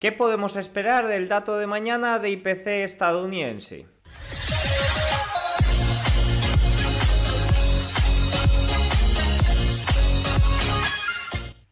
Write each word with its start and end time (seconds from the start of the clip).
¿Qué 0.00 0.12
podemos 0.12 0.56
esperar 0.56 1.08
del 1.08 1.28
dato 1.28 1.58
de 1.58 1.66
mañana 1.66 2.18
de 2.18 2.30
IPC 2.30 2.66
estadounidense? 2.84 3.86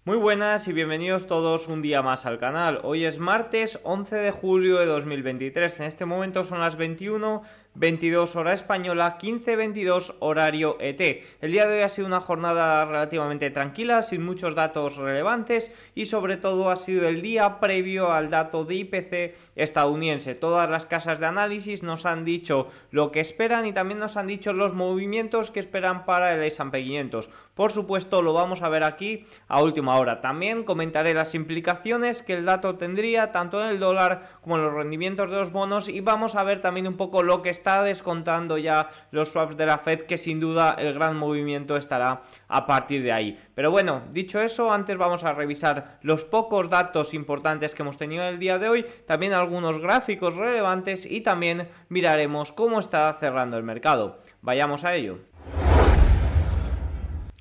Muy 0.04 0.18
buenas 0.18 0.68
y 0.68 0.74
bienvenidos 0.74 1.26
todos 1.26 1.68
un 1.68 1.80
día 1.80 2.02
más 2.02 2.26
al 2.26 2.38
canal. 2.38 2.80
Hoy 2.82 3.06
es 3.06 3.18
martes 3.18 3.80
11 3.82 4.16
de 4.16 4.30
julio 4.30 4.78
de 4.78 4.84
2023. 4.84 5.80
En 5.80 5.86
este 5.86 6.04
momento 6.04 6.44
son 6.44 6.60
las 6.60 6.76
21 6.76 7.42
22 7.78 8.34
hora 8.34 8.52
española, 8.54 9.18
15-22 9.20 10.16
horario 10.18 10.76
ET. 10.80 11.00
El 11.40 11.52
día 11.52 11.66
de 11.66 11.76
hoy 11.76 11.82
ha 11.82 11.88
sido 11.88 12.08
una 12.08 12.20
jornada 12.20 12.84
relativamente 12.84 13.50
tranquila, 13.50 14.02
sin 14.02 14.24
muchos 14.24 14.56
datos 14.56 14.96
relevantes 14.96 15.70
y 15.94 16.06
sobre 16.06 16.36
todo 16.36 16.70
ha 16.70 16.76
sido 16.76 17.06
el 17.06 17.22
día 17.22 17.60
previo 17.60 18.10
al 18.10 18.30
dato 18.30 18.64
de 18.64 18.74
IPC 18.74 19.36
estadounidense. 19.54 20.34
Todas 20.34 20.68
las 20.68 20.86
casas 20.86 21.20
de 21.20 21.26
análisis 21.26 21.84
nos 21.84 22.04
han 22.04 22.24
dicho 22.24 22.68
lo 22.90 23.12
que 23.12 23.20
esperan 23.20 23.64
y 23.66 23.72
también 23.72 24.00
nos 24.00 24.16
han 24.16 24.26
dicho 24.26 24.52
los 24.52 24.74
movimientos 24.74 25.52
que 25.52 25.60
esperan 25.60 26.04
para 26.04 26.34
el 26.34 26.42
S&P 26.42 26.82
500. 26.82 27.30
Por 27.58 27.72
supuesto, 27.72 28.22
lo 28.22 28.34
vamos 28.34 28.62
a 28.62 28.68
ver 28.68 28.84
aquí 28.84 29.26
a 29.48 29.60
última 29.60 29.98
hora. 29.98 30.20
También 30.20 30.62
comentaré 30.62 31.12
las 31.12 31.34
implicaciones 31.34 32.22
que 32.22 32.34
el 32.34 32.44
dato 32.44 32.76
tendría 32.76 33.32
tanto 33.32 33.60
en 33.60 33.70
el 33.70 33.80
dólar 33.80 34.38
como 34.42 34.54
en 34.54 34.62
los 34.62 34.74
rendimientos 34.74 35.28
de 35.28 35.38
los 35.38 35.50
bonos 35.50 35.88
y 35.88 36.00
vamos 36.00 36.36
a 36.36 36.44
ver 36.44 36.60
también 36.60 36.86
un 36.86 36.96
poco 36.96 37.24
lo 37.24 37.42
que 37.42 37.50
está 37.50 37.82
descontando 37.82 38.58
ya 38.58 38.90
los 39.10 39.30
swaps 39.30 39.56
de 39.56 39.66
la 39.66 39.78
Fed, 39.78 40.02
que 40.02 40.18
sin 40.18 40.38
duda 40.38 40.76
el 40.78 40.94
gran 40.94 41.16
movimiento 41.16 41.76
estará 41.76 42.22
a 42.46 42.64
partir 42.64 43.02
de 43.02 43.10
ahí. 43.10 43.36
Pero 43.56 43.72
bueno, 43.72 44.02
dicho 44.12 44.40
eso, 44.40 44.70
antes 44.70 44.96
vamos 44.96 45.24
a 45.24 45.32
revisar 45.32 45.98
los 46.02 46.22
pocos 46.22 46.70
datos 46.70 47.12
importantes 47.12 47.74
que 47.74 47.82
hemos 47.82 47.98
tenido 47.98 48.22
el 48.22 48.38
día 48.38 48.60
de 48.60 48.68
hoy, 48.68 48.86
también 49.04 49.32
algunos 49.32 49.80
gráficos 49.80 50.36
relevantes 50.36 51.06
y 51.06 51.22
también 51.22 51.68
miraremos 51.88 52.52
cómo 52.52 52.78
está 52.78 53.12
cerrando 53.18 53.56
el 53.56 53.64
mercado. 53.64 54.20
Vayamos 54.42 54.84
a 54.84 54.94
ello. 54.94 55.18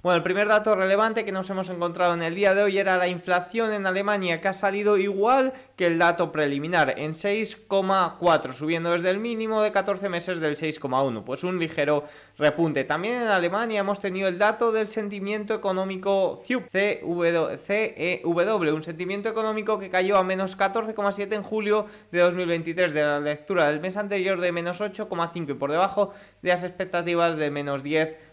Bueno, 0.08 0.19
el 0.19 0.23
primer 0.23 0.47
dato 0.47 0.73
relevante 0.73 1.25
que 1.25 1.33
nos 1.33 1.50
hemos 1.50 1.67
encontrado 1.67 2.13
en 2.13 2.22
el 2.22 2.33
día 2.33 2.55
de 2.55 2.63
hoy 2.63 2.77
era 2.77 2.95
la 2.95 3.09
inflación 3.09 3.73
en 3.73 3.86
Alemania, 3.86 4.39
que 4.39 4.47
ha 4.47 4.53
salido 4.53 4.97
igual 4.97 5.52
que 5.75 5.86
el 5.86 5.99
dato 5.99 6.31
preliminar, 6.31 6.94
en 6.97 7.11
6,4, 7.11 8.53
subiendo 8.53 8.91
desde 8.91 9.09
el 9.09 9.17
mínimo 9.17 9.61
de 9.61 9.73
14 9.73 10.08
meses 10.08 10.39
del 10.39 10.55
6,1, 10.55 11.25
pues 11.25 11.44
un 11.44 11.59
ligero 11.59 12.05
repunte. 12.38 12.86
También 12.86 13.16
en 13.16 13.27
Alemania 13.27 13.81
hemos 13.81 13.99
tenido 13.99 14.30
el 14.30 14.38
dato 14.38 14.72
del 14.72 14.88
sentimiento 14.88 15.53
económico 15.53 16.42
CEW, 16.47 17.58
CEW 17.58 18.73
un 18.73 18.83
sentimiento 18.83 19.27
económico 19.27 19.77
que 19.77 19.89
cayó 19.89 20.16
a 20.16 20.23
menos 20.23 20.58
14,7 20.58 21.33
en 21.33 21.44
julio 21.44 21.86
de 22.14 22.19
2023, 22.19 22.94
de 22.94 23.02
la 23.03 23.19
lectura 23.19 23.67
del 23.67 23.81
mes 23.81 23.97
anterior 23.97 24.39
de 24.39 24.53
menos 24.53 24.80
8,5 24.80 25.52
y 25.52 25.53
por 25.55 25.69
debajo 25.69 26.14
de 26.42 26.52
las 26.52 26.64
expectativas 26.64 27.36
de 27.36 27.52
menos 27.52 27.83
10 27.83 28.27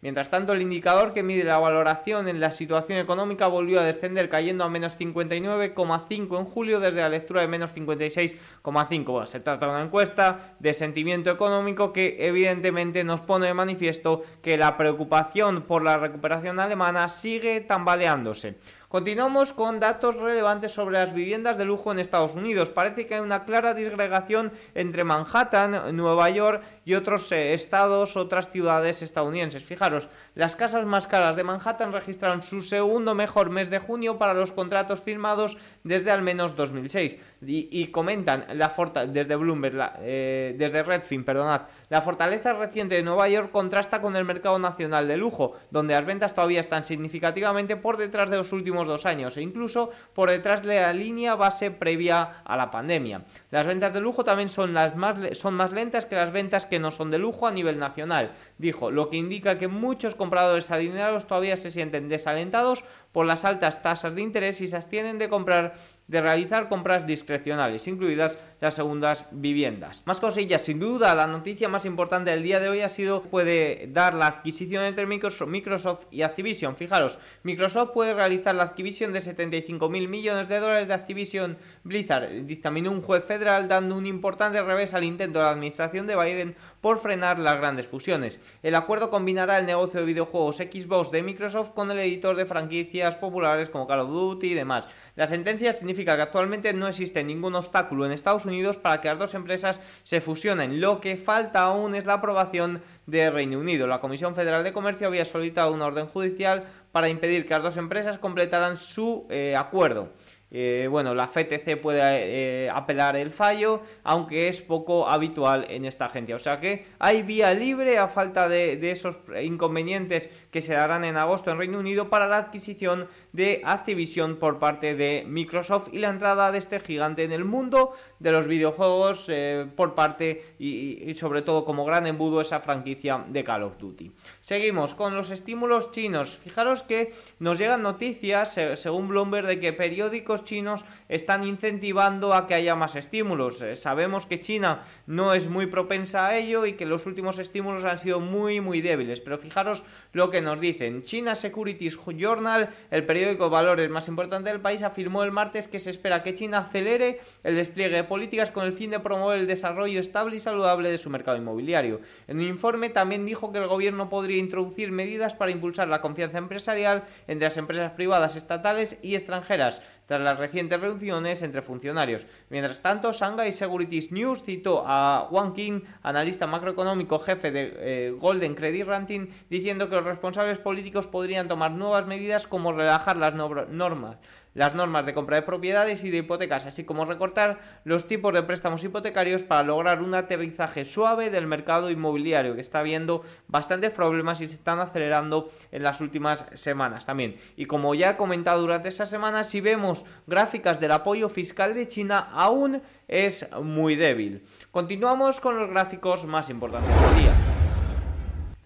Mientras 0.00 0.30
tanto, 0.30 0.52
el 0.52 0.62
indicador 0.62 1.12
que 1.12 1.22
mide 1.22 1.44
la 1.44 1.58
valoración 1.58 2.28
en 2.28 2.38
la 2.38 2.50
situación 2.50 2.98
económica 2.98 3.48
volvió 3.48 3.80
a 3.80 3.84
descender, 3.84 4.28
cayendo 4.28 4.64
a 4.64 4.68
menos 4.68 4.96
59,5 4.98 6.38
en 6.38 6.44
julio 6.44 6.80
desde 6.80 7.00
la 7.00 7.08
lectura 7.08 7.40
de 7.40 7.48
menos 7.48 7.74
56,5. 7.74 9.26
se 9.26 9.40
trata 9.40 9.66
de 9.66 9.72
una 9.72 9.82
encuesta 9.82 10.54
de 10.60 10.72
sentimiento 10.74 11.30
económico 11.30 11.92
que 11.92 12.16
evidentemente 12.20 13.02
nos 13.04 13.20
pone 13.20 13.46
de 13.46 13.54
manifiesto 13.54 14.22
que 14.42 14.56
la 14.56 14.76
preocupación 14.76 15.62
por 15.62 15.82
la 15.82 15.96
recuperación 15.96 16.60
alemana 16.60 17.08
sigue 17.08 17.60
tambaleándose. 17.60 18.56
Continuamos 18.94 19.52
con 19.52 19.80
datos 19.80 20.14
relevantes 20.14 20.70
sobre 20.70 21.00
las 21.00 21.12
viviendas 21.12 21.58
de 21.58 21.64
lujo 21.64 21.90
en 21.90 21.98
Estados 21.98 22.36
Unidos. 22.36 22.70
Parece 22.70 23.06
que 23.06 23.16
hay 23.16 23.22
una 23.22 23.44
clara 23.44 23.74
disgregación 23.74 24.52
entre 24.76 25.02
Manhattan, 25.02 25.96
Nueva 25.96 26.30
York 26.30 26.62
y 26.84 26.94
otros 26.94 27.32
eh, 27.32 27.54
estados, 27.54 28.16
otras 28.16 28.52
ciudades 28.52 29.02
estadounidenses. 29.02 29.64
Fijaros, 29.64 30.08
las 30.36 30.54
casas 30.54 30.84
más 30.86 31.08
caras 31.08 31.34
de 31.34 31.42
Manhattan 31.42 31.92
registraron 31.92 32.42
su 32.42 32.62
segundo 32.62 33.16
mejor 33.16 33.50
mes 33.50 33.68
de 33.68 33.80
junio 33.80 34.16
para 34.16 34.32
los 34.32 34.52
contratos 34.52 35.02
firmados 35.02 35.56
desde 35.82 36.12
al 36.12 36.22
menos 36.22 36.54
2006. 36.54 37.18
Y, 37.44 37.88
comentan 37.88 38.46
la 38.54 38.72
desde 39.08 39.34
Bloomberg, 39.34 39.94
eh, 40.02 40.54
desde 40.56 40.84
Redfin, 40.84 41.24
perdonad, 41.24 41.62
la 41.88 42.00
fortaleza 42.00 42.52
reciente 42.52 42.94
de 42.94 43.02
Nueva 43.02 43.28
York 43.28 43.50
contrasta 43.50 44.00
con 44.00 44.14
el 44.14 44.24
mercado 44.24 44.60
nacional 44.60 45.08
de 45.08 45.16
lujo, 45.16 45.54
donde 45.70 45.94
las 45.94 46.06
ventas 46.06 46.34
todavía 46.34 46.60
están 46.60 46.84
significativamente 46.84 47.76
por 47.76 47.96
detrás 47.96 48.30
de 48.30 48.36
los 48.36 48.52
últimos 48.52 48.83
dos 48.86 49.06
años 49.06 49.36
e 49.36 49.42
incluso 49.42 49.90
por 50.14 50.30
detrás 50.30 50.62
de 50.62 50.80
la 50.80 50.92
línea 50.92 51.34
base 51.34 51.70
previa 51.70 52.42
a 52.44 52.56
la 52.56 52.70
pandemia. 52.70 53.24
Las 53.50 53.66
ventas 53.66 53.92
de 53.92 54.00
lujo 54.00 54.24
también 54.24 54.48
son, 54.48 54.74
las 54.74 54.96
más, 54.96 55.18
son 55.32 55.54
más 55.54 55.72
lentas 55.72 56.06
que 56.06 56.16
las 56.16 56.32
ventas 56.32 56.66
que 56.66 56.78
no 56.78 56.90
son 56.90 57.10
de 57.10 57.18
lujo 57.18 57.46
a 57.46 57.52
nivel 57.52 57.78
nacional, 57.78 58.32
dijo, 58.58 58.90
lo 58.90 59.10
que 59.10 59.16
indica 59.16 59.58
que 59.58 59.68
muchos 59.68 60.14
compradores 60.14 60.70
adinerados 60.70 61.26
todavía 61.26 61.56
se 61.56 61.70
sienten 61.70 62.08
desalentados 62.08 62.84
por 63.12 63.26
las 63.26 63.44
altas 63.44 63.82
tasas 63.82 64.14
de 64.14 64.22
interés 64.22 64.60
y 64.60 64.68
se 64.68 64.76
abstienen 64.76 65.18
de 65.18 65.28
comprar 65.28 65.74
de 66.06 66.20
realizar 66.20 66.68
compras 66.68 67.06
discrecionales, 67.06 67.88
incluidas 67.88 68.38
las 68.64 68.76
segundas 68.76 69.26
viviendas. 69.30 70.02
Más 70.06 70.20
cosillas, 70.20 70.62
sin 70.62 70.80
duda, 70.80 71.14
la 71.14 71.26
noticia 71.26 71.68
más 71.68 71.84
importante 71.84 72.30
del 72.30 72.42
día 72.42 72.60
de 72.60 72.70
hoy 72.70 72.80
ha 72.80 72.88
sido 72.88 73.20
puede 73.20 73.90
dar 73.92 74.14
la 74.14 74.26
adquisición 74.26 74.84
entre 74.84 75.04
Microsoft 75.04 76.06
y 76.10 76.22
Activision. 76.22 76.74
Fijaros, 76.74 77.18
Microsoft 77.42 77.90
puede 77.90 78.14
realizar 78.14 78.54
la 78.54 78.62
adquisición 78.62 79.12
de 79.12 79.20
75 79.20 79.90
mil 79.90 80.08
millones 80.08 80.48
de 80.48 80.60
dólares 80.60 80.88
de 80.88 80.94
Activision 80.94 81.58
Blizzard. 81.82 82.46
Dictaminó 82.46 82.90
un 82.90 83.02
juez 83.02 83.22
federal 83.24 83.68
dando 83.68 83.96
un 83.96 84.06
importante 84.06 84.62
revés 84.62 84.94
al 84.94 85.04
intento 85.04 85.40
de 85.40 85.44
la 85.44 85.50
administración 85.50 86.06
de 86.06 86.16
Biden 86.16 86.56
por 86.80 87.00
frenar 87.00 87.38
las 87.38 87.58
grandes 87.58 87.86
fusiones. 87.86 88.40
El 88.62 88.76
acuerdo 88.76 89.10
combinará 89.10 89.58
el 89.58 89.66
negocio 89.66 90.00
de 90.00 90.06
videojuegos 90.06 90.56
Xbox 90.56 91.10
de 91.10 91.22
Microsoft 91.22 91.72
con 91.72 91.90
el 91.90 91.98
editor 91.98 92.34
de 92.34 92.46
franquicias 92.46 93.16
populares 93.16 93.68
como 93.68 93.86
Call 93.86 94.00
of 94.00 94.10
Duty 94.10 94.52
y 94.52 94.54
demás. 94.54 94.88
La 95.16 95.26
sentencia 95.26 95.74
significa 95.74 96.16
que 96.16 96.22
actualmente 96.22 96.72
no 96.72 96.88
existe 96.88 97.22
ningún 97.22 97.54
obstáculo 97.56 98.06
en 98.06 98.12
Estados 98.12 98.46
Unidos 98.46 98.53
para 98.80 99.00
que 99.00 99.08
las 99.08 99.18
dos 99.18 99.34
empresas 99.34 99.80
se 100.02 100.20
fusionen. 100.20 100.80
Lo 100.80 101.00
que 101.00 101.16
falta 101.16 101.60
aún 101.62 101.94
es 101.94 102.06
la 102.06 102.14
aprobación 102.14 102.82
de 103.06 103.30
Reino 103.30 103.58
Unido. 103.58 103.86
La 103.86 104.00
Comisión 104.00 104.34
Federal 104.34 104.64
de 104.64 104.72
Comercio 104.72 105.06
había 105.06 105.24
solicitado 105.24 105.72
una 105.72 105.86
orden 105.86 106.06
judicial 106.06 106.64
para 106.92 107.08
impedir 107.08 107.46
que 107.46 107.54
las 107.54 107.62
dos 107.62 107.76
empresas 107.76 108.18
completaran 108.18 108.76
su 108.76 109.26
eh, 109.28 109.56
acuerdo. 109.56 110.10
Eh, 110.56 110.86
bueno, 110.88 111.16
la 111.16 111.26
FTC 111.26 111.80
puede 111.82 112.00
eh, 112.04 112.70
apelar 112.70 113.16
el 113.16 113.32
fallo, 113.32 113.82
aunque 114.04 114.46
es 114.46 114.60
poco 114.60 115.08
habitual 115.08 115.66
en 115.68 115.84
esta 115.84 116.04
agencia. 116.04 116.36
O 116.36 116.38
sea 116.38 116.60
que 116.60 116.86
hay 117.00 117.22
vía 117.22 117.52
libre 117.54 117.98
a 117.98 118.06
falta 118.06 118.48
de, 118.48 118.78
esos 118.92 119.18
inconvenientes 119.42 120.30
que 120.52 120.60
se 120.60 120.74
darán 120.74 121.02
en 121.02 121.16
agosto 121.16 121.50
en 121.50 121.58
Reino 121.58 121.80
Unido 121.80 122.08
para 122.08 122.28
la 122.28 122.36
adquisición 122.36 123.08
de 123.34 123.62
Activision 123.64 124.36
por 124.36 124.60
parte 124.60 124.94
de 124.94 125.24
Microsoft 125.26 125.88
y 125.90 125.98
la 125.98 126.10
entrada 126.10 126.52
de 126.52 126.58
este 126.58 126.78
gigante 126.78 127.24
en 127.24 127.32
el 127.32 127.44
mundo 127.44 127.92
de 128.20 128.30
los 128.30 128.46
videojuegos 128.46 129.26
eh, 129.28 129.66
por 129.74 129.96
parte 129.96 130.54
y, 130.60 131.12
sobre 131.16 131.42
todo 131.42 131.64
como 131.64 131.84
gran 131.84 132.06
embudo 132.06 132.40
esa 132.40 132.60
franquicia 132.60 133.24
de 133.26 133.42
Call 133.42 133.64
of 133.64 133.76
Duty. 133.76 134.12
Seguimos 134.40 134.94
con 134.94 135.16
los 135.16 135.32
estímulos 135.32 135.90
chinos. 135.90 136.38
Fijaros 136.38 136.84
que 136.84 137.12
nos 137.40 137.58
llegan 137.58 137.82
noticias, 137.82 138.56
según 138.76 139.08
Bloomberg, 139.08 139.48
de 139.48 139.58
que 139.58 139.72
periódicos 139.72 140.44
chinos 140.44 140.84
están 141.08 141.42
incentivando 141.42 142.34
a 142.34 142.46
que 142.46 142.54
haya 142.54 142.76
más 142.76 142.94
estímulos. 142.94 143.60
Eh, 143.62 143.74
sabemos 143.74 144.26
que 144.26 144.40
China 144.40 144.84
no 145.06 145.34
es 145.34 145.48
muy 145.48 145.66
propensa 145.66 146.28
a 146.28 146.36
ello 146.36 146.66
y 146.66 146.74
que 146.74 146.86
los 146.86 147.04
últimos 147.04 147.40
estímulos 147.40 147.84
han 147.84 147.98
sido 147.98 148.20
muy 148.20 148.60
muy 148.60 148.80
débiles, 148.80 149.20
pero 149.20 149.38
fijaros 149.38 149.82
lo 150.12 150.30
que 150.30 150.40
nos 150.40 150.60
dicen. 150.60 151.02
China 151.02 151.34
Securities 151.34 151.98
Journal, 152.16 152.70
el 152.92 153.04
periódico 153.04 153.23
de 153.26 153.34
valores 153.34 153.90
más 153.90 154.08
importante 154.08 154.50
del 154.50 154.60
país, 154.60 154.82
afirmó 154.82 155.22
el 155.22 155.32
martes 155.32 155.68
que 155.68 155.78
se 155.78 155.90
espera 155.90 156.22
que 156.22 156.34
China 156.34 156.58
acelere 156.58 157.20
el 157.42 157.56
despliegue 157.56 157.96
de 157.96 158.04
políticas 158.04 158.50
con 158.50 158.64
el 158.64 158.72
fin 158.72 158.90
de 158.90 159.00
promover 159.00 159.40
el 159.40 159.46
desarrollo 159.46 160.00
estable 160.00 160.36
y 160.36 160.40
saludable 160.40 160.90
de 160.90 160.98
su 160.98 161.10
mercado 161.10 161.36
inmobiliario. 161.36 162.00
En 162.26 162.38
un 162.38 162.44
informe 162.44 162.90
también 162.90 163.26
dijo 163.26 163.52
que 163.52 163.58
el 163.58 163.66
gobierno 163.66 164.08
podría 164.08 164.38
introducir 164.38 164.92
medidas 164.92 165.34
para 165.34 165.50
impulsar 165.50 165.88
la 165.88 166.00
confianza 166.00 166.38
empresarial 166.38 167.04
entre 167.26 167.46
las 167.46 167.56
empresas 167.56 167.92
privadas 167.92 168.36
estatales 168.36 168.98
y 169.02 169.14
extranjeras, 169.14 169.82
tras 170.06 170.20
las 170.20 170.38
recientes 170.38 170.80
reuniones 170.80 171.42
entre 171.42 171.62
funcionarios. 171.62 172.26
Mientras 172.50 172.80
tanto, 172.80 173.12
Shanghai 173.12 173.52
Securities 173.52 174.12
News 174.12 174.42
citó 174.42 174.84
a 174.86 175.28
Wang 175.30 175.54
King, 175.54 175.80
analista 176.02 176.46
macroeconómico 176.46 177.18
jefe 177.18 177.50
de 177.50 177.72
eh, 177.76 178.10
Golden 178.10 178.54
Credit 178.54 178.86
Ranking, 178.86 179.28
diciendo 179.48 179.88
que 179.88 179.96
los 179.96 180.04
responsables 180.04 180.58
políticos 180.58 181.06
podrían 181.06 181.48
tomar 181.48 181.72
nuevas 181.72 182.06
medidas 182.06 182.46
como 182.46 182.72
relajar 182.72 183.16
las 183.16 183.34
normas 183.34 184.18
las 184.54 184.74
normas 184.74 185.04
de 185.04 185.14
compra 185.14 185.36
de 185.36 185.42
propiedades 185.42 186.04
y 186.04 186.10
de 186.10 186.18
hipotecas, 186.18 186.66
así 186.66 186.84
como 186.84 187.04
recortar 187.04 187.60
los 187.84 188.06
tipos 188.06 188.32
de 188.32 188.42
préstamos 188.42 188.82
hipotecarios 188.82 189.42
para 189.42 189.62
lograr 189.62 190.00
un 190.00 190.14
aterrizaje 190.14 190.84
suave 190.84 191.30
del 191.30 191.46
mercado 191.46 191.90
inmobiliario, 191.90 192.54
que 192.54 192.60
está 192.60 192.82
viendo 192.82 193.22
bastantes 193.48 193.90
problemas 193.90 194.40
y 194.40 194.46
se 194.46 194.54
están 194.54 194.80
acelerando 194.80 195.50
en 195.70 195.82
las 195.82 196.00
últimas 196.00 196.46
semanas 196.54 197.06
también. 197.06 197.36
Y 197.56 197.66
como 197.66 197.94
ya 197.94 198.10
he 198.10 198.16
comentado 198.16 198.60
durante 198.60 198.88
esta 198.88 199.06
semana, 199.06 199.44
si 199.44 199.60
vemos 199.60 200.04
gráficas 200.26 200.80
del 200.80 200.92
apoyo 200.92 201.28
fiscal 201.28 201.74
de 201.74 201.88
China, 201.88 202.30
aún 202.32 202.82
es 203.08 203.48
muy 203.62 203.96
débil. 203.96 204.46
Continuamos 204.70 205.40
con 205.40 205.58
los 205.58 205.70
gráficos 205.70 206.24
más 206.24 206.48
importantes 206.50 206.94
del 207.00 207.22
día. 207.22 207.53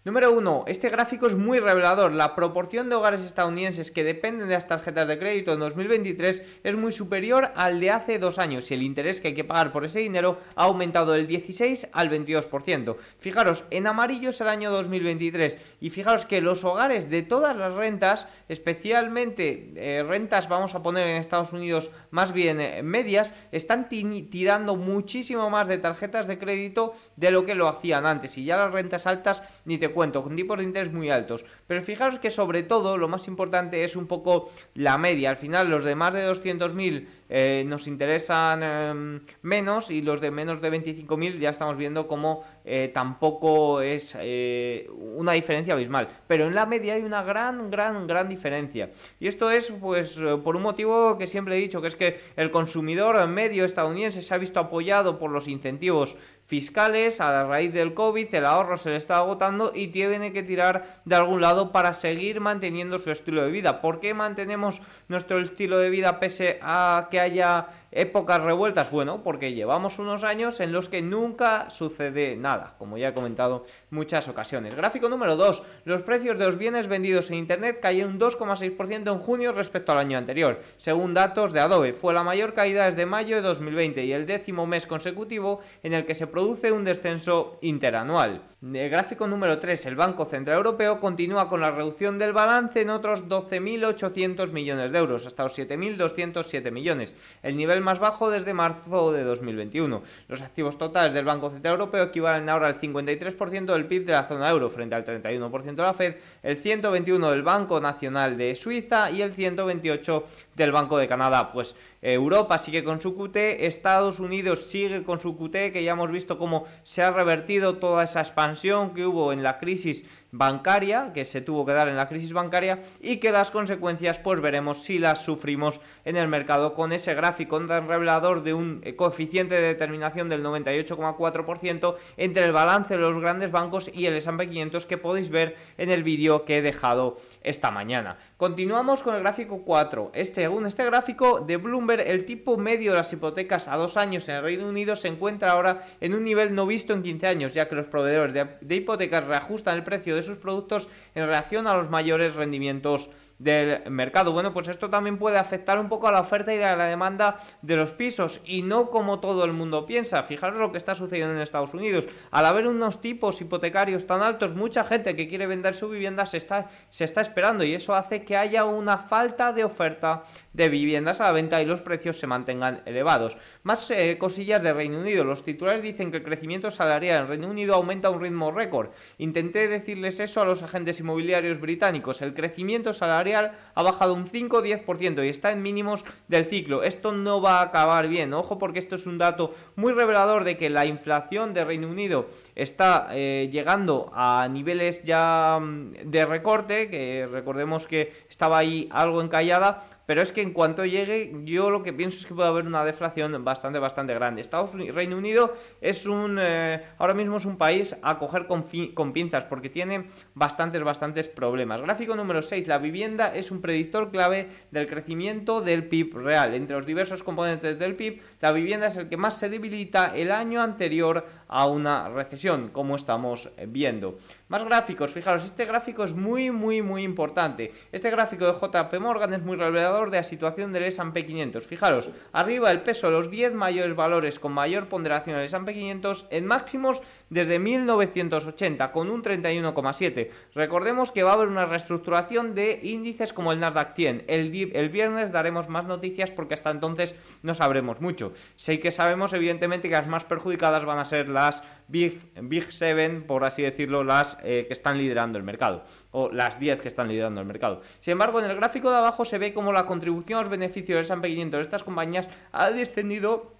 Número 0.08 0.32
1. 0.32 0.64
Este 0.69 0.88
gráfico 0.88 1.26
es 1.26 1.34
muy 1.34 1.58
revelador. 1.58 2.14
La 2.14 2.34
proporción 2.34 2.88
de 2.88 2.94
hogares 2.94 3.20
estadounidenses 3.20 3.90
que 3.90 4.05
dependen 4.05 4.49
de 4.49 4.55
las 4.55 4.66
tarjetas 4.66 5.06
de 5.06 5.19
crédito 5.19 5.52
en 5.52 5.60
2023 5.60 6.60
es 6.64 6.76
muy 6.76 6.93
superior 6.93 7.52
al 7.55 7.78
de 7.78 7.90
hace 7.90 8.19
dos 8.19 8.38
años 8.38 8.70
y 8.70 8.75
el 8.75 8.82
interés 8.82 9.20
que 9.20 9.28
hay 9.28 9.34
que 9.34 9.44
pagar 9.44 9.70
por 9.70 9.84
ese 9.84 9.99
dinero 9.99 10.38
ha 10.56 10.64
aumentado 10.64 11.12
del 11.12 11.26
16 11.26 11.88
al 11.93 12.08
22%. 12.08 12.96
Fijaros, 13.19 13.64
en 13.70 13.87
amarillo 13.87 14.31
es 14.31 14.40
el 14.40 14.49
año 14.49 14.70
2023 14.70 15.58
y 15.82 15.90
fijaros 15.90 16.25
que 16.25 16.40
los 16.40 16.64
hogares 16.64 17.10
de 17.10 17.20
todas 17.20 17.55
las 17.55 17.75
rentas, 17.75 18.28
especialmente 18.49 19.75
eh, 19.76 20.02
rentas 20.08 20.49
vamos 20.49 20.75
a 20.75 20.82
poner 20.82 21.06
en 21.06 21.16
Estados 21.16 21.52
Unidos 21.52 21.90
más 22.10 22.32
bien 22.32 22.62
eh, 22.62 22.82
medias, 22.82 23.34
están 23.52 23.90
tirando 23.90 24.75
muchísimo 24.75 25.50
más 25.50 25.69
de 25.69 25.76
tarjetas 25.76 26.26
de 26.26 26.38
crédito 26.38 26.94
de 27.16 27.31
lo 27.31 27.44
que 27.44 27.55
lo 27.55 27.69
hacían 27.69 28.06
antes 28.06 28.38
y 28.38 28.44
ya 28.46 28.56
las 28.56 28.72
rentas 28.72 29.06
altas 29.06 29.43
ni 29.66 29.76
te 29.76 29.98
cuento, 29.99 30.23
con 30.23 30.37
tipos 30.37 30.59
de 30.59 30.62
interés 30.62 30.93
muy 30.93 31.11
altos. 31.11 31.45
Pero 31.67 31.83
fijaros 31.83 32.21
que 32.21 32.31
sobre 32.31 32.62
todo 32.62 32.97
lo 32.97 33.09
más 33.09 33.27
importante 33.27 33.83
es 33.83 33.97
un 33.97 34.06
poco 34.06 34.49
la 34.75 34.97
media. 34.97 35.31
Al 35.31 35.37
final 35.37 35.69
los 35.69 35.83
de 35.83 35.97
más 35.97 36.15
de 36.15 36.31
200.000 36.31 37.09
eh, 37.29 37.65
nos 37.67 37.87
interesan 37.87 38.63
em, 38.63 39.21
menos 39.43 39.91
y 39.91 40.01
los 40.01 40.21
de 40.21 40.31
menos 40.31 40.61
de 40.61 40.73
25.000 40.73 41.39
ya 41.39 41.51
estamos 41.51 41.77
viendo 41.77 42.09
como 42.09 42.45
eh, 42.65 42.91
tampoco 42.93 43.81
es 43.83 44.17
eh, 44.19 44.89
una 45.17 45.33
diferencia 45.33 45.75
abismal. 45.75 46.09
Pero 46.27 46.47
en 46.47 46.55
la 46.55 46.67
media 46.67 46.95
hay 46.95 47.03
una 47.03 47.23
gran, 47.23 47.71
gran, 47.71 48.07
gran 48.07 48.29
diferencia. 48.29 48.91
Y 49.21 49.27
esto 49.27 49.51
es 49.51 49.71
pues 49.71 50.19
por 50.43 50.57
un 50.57 50.63
motivo 50.63 51.19
que 51.19 51.27
siempre 51.27 51.57
he 51.57 51.61
dicho, 51.61 51.83
que 51.83 51.89
es 51.89 51.97
que 51.97 52.21
el 52.37 52.51
consumidor 52.51 53.27
medio 53.29 53.65
estadounidense 53.65 54.23
se 54.23 54.35
ha 54.35 54.39
visto 54.39 54.61
apoyado 54.61 55.19
por 55.19 55.31
los 55.31 55.49
incentivos 55.49 56.17
fiscales 56.49 57.21
a 57.21 57.45
raíz 57.45 57.75
del 57.75 57.93
COVID, 57.93 58.35
el 58.35 58.47
ahorro 58.47 58.79
se 58.79 58.89
le 58.89 58.97
está 58.97 59.19
agotando 59.19 59.71
y 59.75 59.89
tiene 59.89 60.33
que 60.33 60.43
tirar 60.43 61.03
de 61.05 61.15
algún 61.15 61.43
lado 61.43 61.73
para 61.73 61.93
seguir 61.93 62.41
manteniendo 62.41 62.97
su 62.97 63.11
estilo 63.11 63.43
de 63.45 63.51
vida. 63.51 63.83
¿Por 63.83 64.01
qué 64.01 64.15
mantenemos 64.15 64.81
nuestro 65.09 65.41
estilo 65.41 65.79
de 65.79 65.91
vida 65.91 66.19
pese 66.19 66.59
a 66.63 67.09
que 67.11 67.18
haya 67.19 67.67
épocas 67.90 68.43
revueltas? 68.43 68.90
Bueno, 68.90 69.23
porque 69.23 69.55
llevamos 69.55 69.99
unos 69.99 70.25
años 70.25 70.61
en 70.61 70.73
los 70.73 70.88
que 70.88 71.02
nunca 71.02 71.70
sucede 71.70 72.37
nada, 72.37 72.75
como 72.79 72.99
ya 72.99 73.08
he 73.08 73.14
comentado 73.14 73.64
muchas 73.90 74.29
ocasiones. 74.29 74.75
Gráfico 74.75 75.08
número 75.08 75.37
2. 75.37 75.62
Los 75.85 76.02
precios 76.02 76.38
de 76.38 76.46
los 76.46 76.58
bienes 76.58 76.88
vendidos 76.88 77.31
en 77.31 77.37
Internet 77.37 77.81
cayeron 77.81 78.12
un 78.12 78.20
2,6% 78.20 79.12
en 79.12 79.19
junio 79.19 79.52
respecto 79.52 79.93
al 79.93 79.99
año 79.99 80.19
anterior. 80.19 80.61
Según 80.76 81.14
datos 81.14 81.52
de 81.52 81.61
Adobe, 81.61 81.93
fue 81.93 82.14
la 82.14 82.25
mayor 82.25 82.55
caída 82.55 82.87
desde 82.87 83.06
mayo 83.06 83.37
de 83.37 83.43
2020 83.43 84.05
y 84.05 84.12
el 84.12 84.26
décimo 84.26 84.67
mes 84.67 84.87
consecutivo 84.87 85.61
en 85.82 85.93
el 85.93 86.06
que 86.06 86.14
se 86.14 86.26
produce 86.26 86.73
un 86.73 86.84
descenso 86.84 87.56
interanual. 87.62 88.43
El 88.61 88.91
gráfico 88.91 89.29
número 89.29 89.58
3. 89.58 89.87
El 89.87 89.94
Banco 89.94 90.25
Central 90.25 90.56
Europeo 90.56 90.99
continúa 90.99 91.49
con 91.49 91.61
la 91.61 91.70
reducción 91.70 92.19
del 92.19 92.32
balance 92.32 92.81
en 92.81 92.91
otros 92.91 93.29
12.800 93.29 94.50
millones 94.50 94.91
de 94.91 94.99
euros, 94.99 95.26
hasta 95.26 95.44
los 95.44 95.56
7.207 95.56 96.73
millones. 96.73 97.14
El 97.43 97.56
nivel 97.56 97.78
más 97.81 97.99
bajo 97.99 98.31
desde 98.31 98.55
marzo 98.55 99.13
de 99.13 99.25
2021. 99.25 100.03
Los 100.29 100.43
activos 100.43 100.79
totales 100.79 101.13
del 101.13 101.25
Banco 101.25 101.51
Central 101.51 101.75
Europeo 101.75 102.05
equivalen 102.05 102.49
ahora 102.49 102.67
al 102.67 102.81
53% 102.81 103.73
del 103.73 103.87
PIB 103.87 104.05
de 104.07 104.13
la 104.13 104.27
zona 104.27 104.49
euro 104.51 104.71
frente 104.71 104.95
al 104.95 105.05
31% 105.05 105.63
de 105.75 105.83
la 105.83 105.95
Fed, 105.95 106.17
el 106.43 106.63
121% 106.63 107.31
del 107.31 107.43
Banco 107.43 107.81
Nacional 107.81 108.37
de 108.37 108.55
Suiza 108.55 109.11
y 109.11 109.23
el 109.23 109.35
128% 109.35 110.25
del 110.55 110.73
Banco 110.73 110.99
de 110.99 111.09
Canadá. 111.09 111.53
Pues 111.53 111.75
Europa 112.00 112.59
sigue 112.59 112.85
con 112.85 113.00
su 113.00 113.15
QT, 113.17 113.37
Estados 113.37 114.21
Unidos 114.21 114.67
sigue 114.69 115.03
con 115.03 115.21
su 115.21 115.37
QT, 115.37 115.73
que 115.73 115.83
ya 115.83 115.93
hemos 115.93 116.11
visto 116.11 116.39
cómo 116.39 116.65
se 116.83 117.03
ha 117.03 117.11
revertido 117.11 117.79
toda 117.79 118.05
esa 118.05 118.21
expansión 118.21 118.95
que 118.95 119.06
hubo 119.06 119.33
en 119.33 119.43
la 119.43 119.59
crisis 119.59 120.05
bancaria, 120.31 121.12
que 121.15 121.25
se 121.25 121.41
tuvo 121.41 121.65
que 121.65 121.73
dar 121.73 121.89
en 121.89 121.97
la 121.97 122.09
crisis 122.09 122.33
bancaria, 122.33 122.83
y 123.00 123.17
que 123.17 123.33
las 123.33 123.50
consecuencias 123.50 124.19
pues 124.19 124.41
veremos 124.41 124.83
si 124.83 124.99
las 124.99 125.25
sufrimos 125.25 125.81
en 126.05 126.17
el 126.17 126.29
mercado 126.29 126.75
con 126.75 126.93
ese 126.93 127.15
gráfico 127.15 127.59
tan 127.67 127.89
revelador 127.89 128.43
de 128.43 128.55
un 128.55 128.83
coeficiente 128.97 129.55
de 129.55 129.62
determinación 129.62 130.29
del 130.29 130.44
98,4% 130.44 131.97
entre 132.17 132.44
el 132.44 132.53
balance 132.53 132.94
de 132.94 133.01
los 133.01 133.21
grandes 133.21 133.51
bancos 133.51 133.91
y 133.93 134.06
el 134.06 134.15
S&P 134.15 134.49
500 134.49 134.87
que 134.87 134.99
podéis 134.99 135.31
ver 135.31 135.56
en 135.79 135.91
el 135.91 136.03
vídeo 136.03 136.44
que 136.44 136.59
he 136.59 136.62
dejado 136.62 137.19
esta 137.43 137.71
mañana. 137.71 138.19
Continuamos 138.37 139.03
con 139.03 139.15
el 139.15 139.23
gráfico 139.23 139.62
4. 139.65 140.11
Este, 140.15 140.43
según 140.43 140.67
este 140.67 140.85
gráfico 140.85 141.41
de 141.41 141.56
Bloomberg, 141.56 141.88
el 141.90 142.25
tipo 142.25 142.56
medio 142.56 142.93
de 142.93 142.99
las 142.99 143.12
hipotecas 143.12 143.69
a 143.69 143.76
dos 143.76 143.96
años 143.96 144.29
en 144.29 144.37
el 144.37 144.43
Reino 144.43 144.69
Unido 144.69 144.96
se 144.96 145.08
encuentra 145.08 145.52
ahora 145.52 145.87
en 146.00 146.14
un 146.14 146.25
nivel 146.25 146.55
no 146.55 146.67
visto 146.67 146.93
en 146.93 147.02
15 147.02 147.26
años, 147.26 147.55
ya 147.55 147.69
que 147.69 147.75
los 147.75 147.87
proveedores 147.87 148.35
de, 148.35 148.46
de 148.61 148.75
hipotecas 148.76 149.25
reajustan 149.25 149.76
el 149.76 149.85
precio 149.85 150.14
de 150.14 150.23
sus 150.23 150.37
productos 150.37 150.88
en 151.14 151.26
relación 151.26 151.67
a 151.67 151.75
los 151.75 151.90
mayores 151.90 152.35
rendimientos 152.35 153.11
del 153.38 153.88
mercado. 153.90 154.32
Bueno, 154.32 154.52
pues 154.52 154.69
esto 154.69 154.90
también 154.90 155.17
puede 155.17 155.38
afectar 155.38 155.79
un 155.79 155.88
poco 155.88 156.08
a 156.08 156.12
la 156.12 156.20
oferta 156.20 156.55
y 156.55 156.61
a 156.61 156.76
la 156.76 156.87
demanda 156.87 157.38
de 157.62 157.76
los 157.76 157.93
pisos 157.93 158.40
y 158.44 158.62
no 158.62 158.90
como 158.90 159.20
todo 159.20 159.44
el 159.44 159.52
mundo 159.52 159.87
piensa. 159.87 160.23
Fijaros 160.25 160.58
lo 160.58 160.73
que 160.73 160.79
está 160.79 160.94
sucediendo 160.94 161.35
en 161.35 161.40
Estados 161.40 161.75
Unidos. 161.75 162.06
Al 162.31 162.46
haber 162.46 162.67
unos 162.67 163.00
tipos 163.00 163.40
hipotecarios 163.40 164.06
tan 164.06 164.23
altos, 164.23 164.55
mucha 164.55 164.85
gente 164.85 165.14
que 165.14 165.29
quiere 165.29 165.46
vender 165.46 165.75
su 165.75 165.88
vivienda 165.88 166.26
se 166.26 166.37
está, 166.37 166.69
se 166.90 167.05
está 167.05 167.20
esperando 167.20 167.64
y 167.64 167.75
eso 167.75 167.94
hace 167.94 168.25
que 168.25 168.37
haya 168.37 168.64
una 168.64 168.99
falta 168.99 169.52
de 169.52 169.64
oferta 169.64 170.25
de 170.52 170.69
viviendas 170.69 171.20
a 171.20 171.25
la 171.25 171.32
venta 171.32 171.62
y 171.62 171.67
los 171.67 171.81
precios 171.81 172.19
se 172.19 172.26
mantengan 172.26 172.82
elevados. 172.84 173.37
Más 173.62 173.88
eh, 173.91 174.17
cosillas 174.19 174.62
de 174.62 174.73
Reino 174.73 174.99
Unido. 174.99 175.25
Los 175.25 175.44
titulares 175.44 175.82
dicen 175.82 176.11
que 176.11 176.17
el 176.17 176.25
crecimiento 176.25 176.70
salarial 176.70 177.23
en 177.23 177.29
Reino 177.29 177.49
Unido 177.49 177.75
aumenta 177.75 178.08
a 178.08 178.11
un 178.11 178.20
ritmo 178.20 178.50
récord. 178.50 178.91
Intenté 179.19 179.69
decirles 179.69 180.19
eso 180.19 180.41
a 180.43 180.44
los 180.44 180.62
agentes 180.62 180.99
inmobiliarios 180.99 181.61
británicos. 181.61 182.20
El 182.23 182.34
crecimiento 182.34 182.93
salarial 182.93 183.28
ha 183.35 183.83
bajado 183.83 184.15
un 184.15 184.29
5-10% 184.29 185.25
y 185.25 185.29
está 185.29 185.53
en 185.53 185.63
mínimos 185.63 186.05
del 186.29 186.45
ciclo. 186.45 186.83
Esto 186.83 187.13
no 187.13 187.41
va 187.41 187.61
a 187.61 187.63
acabar 187.63 188.09
bien, 188.09 188.35
ojo 188.35 188.59
porque 188.59 188.79
esto 188.79 188.95
es 188.95 189.07
un 189.07 189.19
dato 189.19 189.55
muy 189.77 189.93
revelador 189.93 190.45
de 190.45 190.57
que 190.57 190.71
la 190.71 190.87
inflación 190.87 191.55
de 191.55 191.65
Reino 191.65 191.89
Unido 191.89 192.29
está 192.55 193.09
eh, 193.13 193.49
llegando 193.53 194.11
a 194.15 194.49
niveles 194.51 195.03
ya 195.05 195.59
mm, 195.61 195.93
de 196.05 196.27
recorte, 196.27 196.89
que 196.89 197.29
recordemos 197.31 197.87
que 197.87 198.13
estaba 198.29 198.59
ahí 198.59 198.89
algo 198.91 199.23
encallada, 199.23 199.85
pero 200.08 200.22
es 200.22 200.32
que 200.32 200.40
en 200.40 200.55
cuanto 200.55 200.87
llegue, 200.87 201.34
yo 201.44 201.69
lo 201.69 201.82
que 201.82 201.93
pienso 201.93 202.19
es 202.19 202.25
que 202.25 202.34
puede 202.34 202.49
haber 202.49 202.66
una 202.66 202.82
deflación 202.82 203.44
bastante, 203.44 203.78
bastante 203.78 204.14
grande. 204.14 204.40
Estados 204.40 204.72
Unidos, 204.72 204.94
Reino 204.94 205.19
Unido 205.19 205.53
es 205.82 206.06
un, 206.06 206.38
eh, 206.41 206.82
ahora 206.96 207.12
mismo 207.12 207.36
es 207.36 207.44
un 207.44 207.58
país 207.58 207.94
a 208.00 208.19
coger 208.19 208.46
con, 208.46 208.65
con, 208.94 209.12
pinzas 209.12 209.44
porque 209.44 209.69
tiene 209.69 210.06
bastantes, 210.32 210.82
bastantes 210.82 211.29
problemas. 211.29 211.82
Gráfico 211.82 212.17
número 212.17 212.41
6, 212.41 212.67
la 212.69 212.79
vivienda 212.79 213.34
es 213.34 213.50
un 213.50 213.60
predictor 213.60 214.10
clave 214.10 214.48
del 214.70 214.88
crecimiento 214.88 215.60
del 215.60 215.86
PIB 215.86 216.17
real. 216.17 216.55
Entre 216.55 216.74
los 216.74 216.86
diversos 216.86 217.22
componentes 217.22 217.79
del 217.79 217.94
PIB, 217.94 218.22
la 218.41 218.53
vivienda 218.53 218.86
es 218.86 218.96
el 218.96 219.10
que 219.10 219.19
más 219.19 219.38
se 219.38 219.50
debilita 219.50 220.17
el 220.17 220.32
año 220.32 220.62
anterior 220.62 221.27
a 221.48 221.67
una 221.67 222.08
recesión, 222.08 222.70
como 222.70 222.96
estamos 222.96 223.50
viendo. 223.67 224.19
Más 224.48 224.64
gráficos, 224.64 225.12
fijaros, 225.12 225.44
este 225.44 225.67
gráfico 225.67 226.05
es 226.05 226.14
muy, 226.14 226.50
muy, 226.50 226.81
muy 226.81 227.02
importante. 227.02 227.70
Este 227.93 228.10
gráfico 228.10 228.46
de 228.46 228.55
JP 228.55 228.98
Morgan 228.98 229.34
es 229.34 229.43
muy 229.43 229.58
revelador 229.58 230.10
de 230.10 230.17
la 230.17 230.22
situación 230.22 230.72
del 230.72 230.84
S&P 230.84 231.26
500. 231.26 231.67
Fijaros, 231.67 232.10
arriba 232.32 232.70
el 232.70 232.81
peso 232.81 233.08
de 233.08 233.12
los 233.12 233.31
10 233.31 233.52
mayores 233.52 233.94
valores 233.94 234.38
con 234.38 234.52
mayor 234.52 234.88
ponderación 234.88 235.36
del 235.36 235.44
S&P 235.44 235.74
500 235.74 236.28
en 236.31 236.46
máximos 236.46 237.02
desde 237.28 237.58
1980, 237.58 238.90
con 238.90 239.10
un 239.10 239.22
31,7. 239.22 240.31
Recordemos 240.55 241.10
que 241.10 241.24
va 241.24 241.32
a 241.32 241.34
haber 241.34 241.48
una 241.48 241.67
reestructuración 241.67 242.55
de 242.55 242.81
índices 242.82 243.34
como 243.34 243.52
el 243.52 243.60
Nasdaq 243.60 243.96
100. 243.96 244.24
El, 244.28 244.72
el 244.74 244.88
viernes 244.88 245.31
daremos 245.31 245.69
más 245.69 245.84
noticias 245.84 246.31
porque 246.31 246.55
hasta 246.55 246.70
entonces 246.70 247.14
no 247.43 247.55
sabremos 247.55 248.00
mucho. 248.00 248.32
Sé 248.56 248.81
que 248.81 248.93
sabemos 248.93 249.34
evidentemente 249.34 249.88
que 249.88 249.94
las 249.94 250.06
más 250.06 250.24
perjudicadas 250.24 250.86
van 250.86 251.00
a 251.00 251.05
ser 251.05 251.28
las 251.28 251.62
Big, 251.89 252.31
Big 252.43 252.71
Seven, 252.73 253.25
por 253.27 253.45
así 253.45 253.63
decirlo, 253.63 254.05
las 254.05 254.39
eh, 254.43 254.67
que 254.69 254.73
están 254.73 254.99
liderando 254.99 255.39
el 255.39 255.45
mercado, 255.45 255.85
o 256.11 256.31
las 256.31 256.61
10 256.61 256.81
que 256.81 256.89
están 256.89 257.09
liderando 257.09 257.41
el 257.41 257.47
mercado. 257.47 257.83
Sin 257.99 258.13
embargo, 258.13 258.39
en 258.39 258.51
el 258.51 258.57
gráfico 258.57 258.91
de 258.91 258.99
abajo 258.99 259.25
se 259.25 259.39
ve 259.39 259.53
como 259.53 259.73
la 259.73 259.87
contribución 259.87 260.39
a 260.39 260.43
los 260.43 260.51
beneficios 260.51 260.97
del 260.97 261.05
S&P 261.05 261.29
500 261.29 261.59
de 261.59 261.63
estas 261.63 261.83
compañías 261.83 262.29
ha 262.53 262.71
descendido 262.71 263.59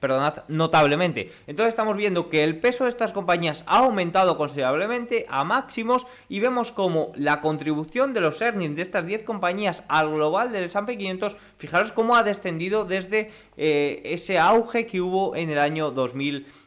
perdonad, 0.00 0.44
notablemente. 0.48 1.32
Entonces 1.46 1.68
estamos 1.68 1.96
viendo 1.96 2.28
que 2.28 2.44
el 2.44 2.58
peso 2.58 2.84
de 2.84 2.90
estas 2.90 3.12
compañías 3.12 3.64
ha 3.66 3.78
aumentado 3.78 4.36
considerablemente 4.36 5.26
a 5.28 5.44
máximos 5.44 6.06
y 6.28 6.40
vemos 6.40 6.72
como 6.72 7.12
la 7.14 7.40
contribución 7.40 8.12
de 8.12 8.20
los 8.20 8.40
earnings 8.40 8.76
de 8.76 8.82
estas 8.82 9.06
10 9.06 9.22
compañías 9.22 9.84
al 9.88 10.10
global 10.10 10.52
del 10.52 10.64
S&P 10.64 10.98
500, 10.98 11.36
fijaros 11.58 11.92
cómo 11.92 12.16
ha 12.16 12.22
descendido 12.22 12.84
desde 12.84 13.30
eh, 13.56 14.02
ese 14.04 14.38
auge 14.38 14.86
que 14.86 15.00
hubo 15.00 15.34
en 15.36 15.50
el 15.50 15.58
año 15.58 15.90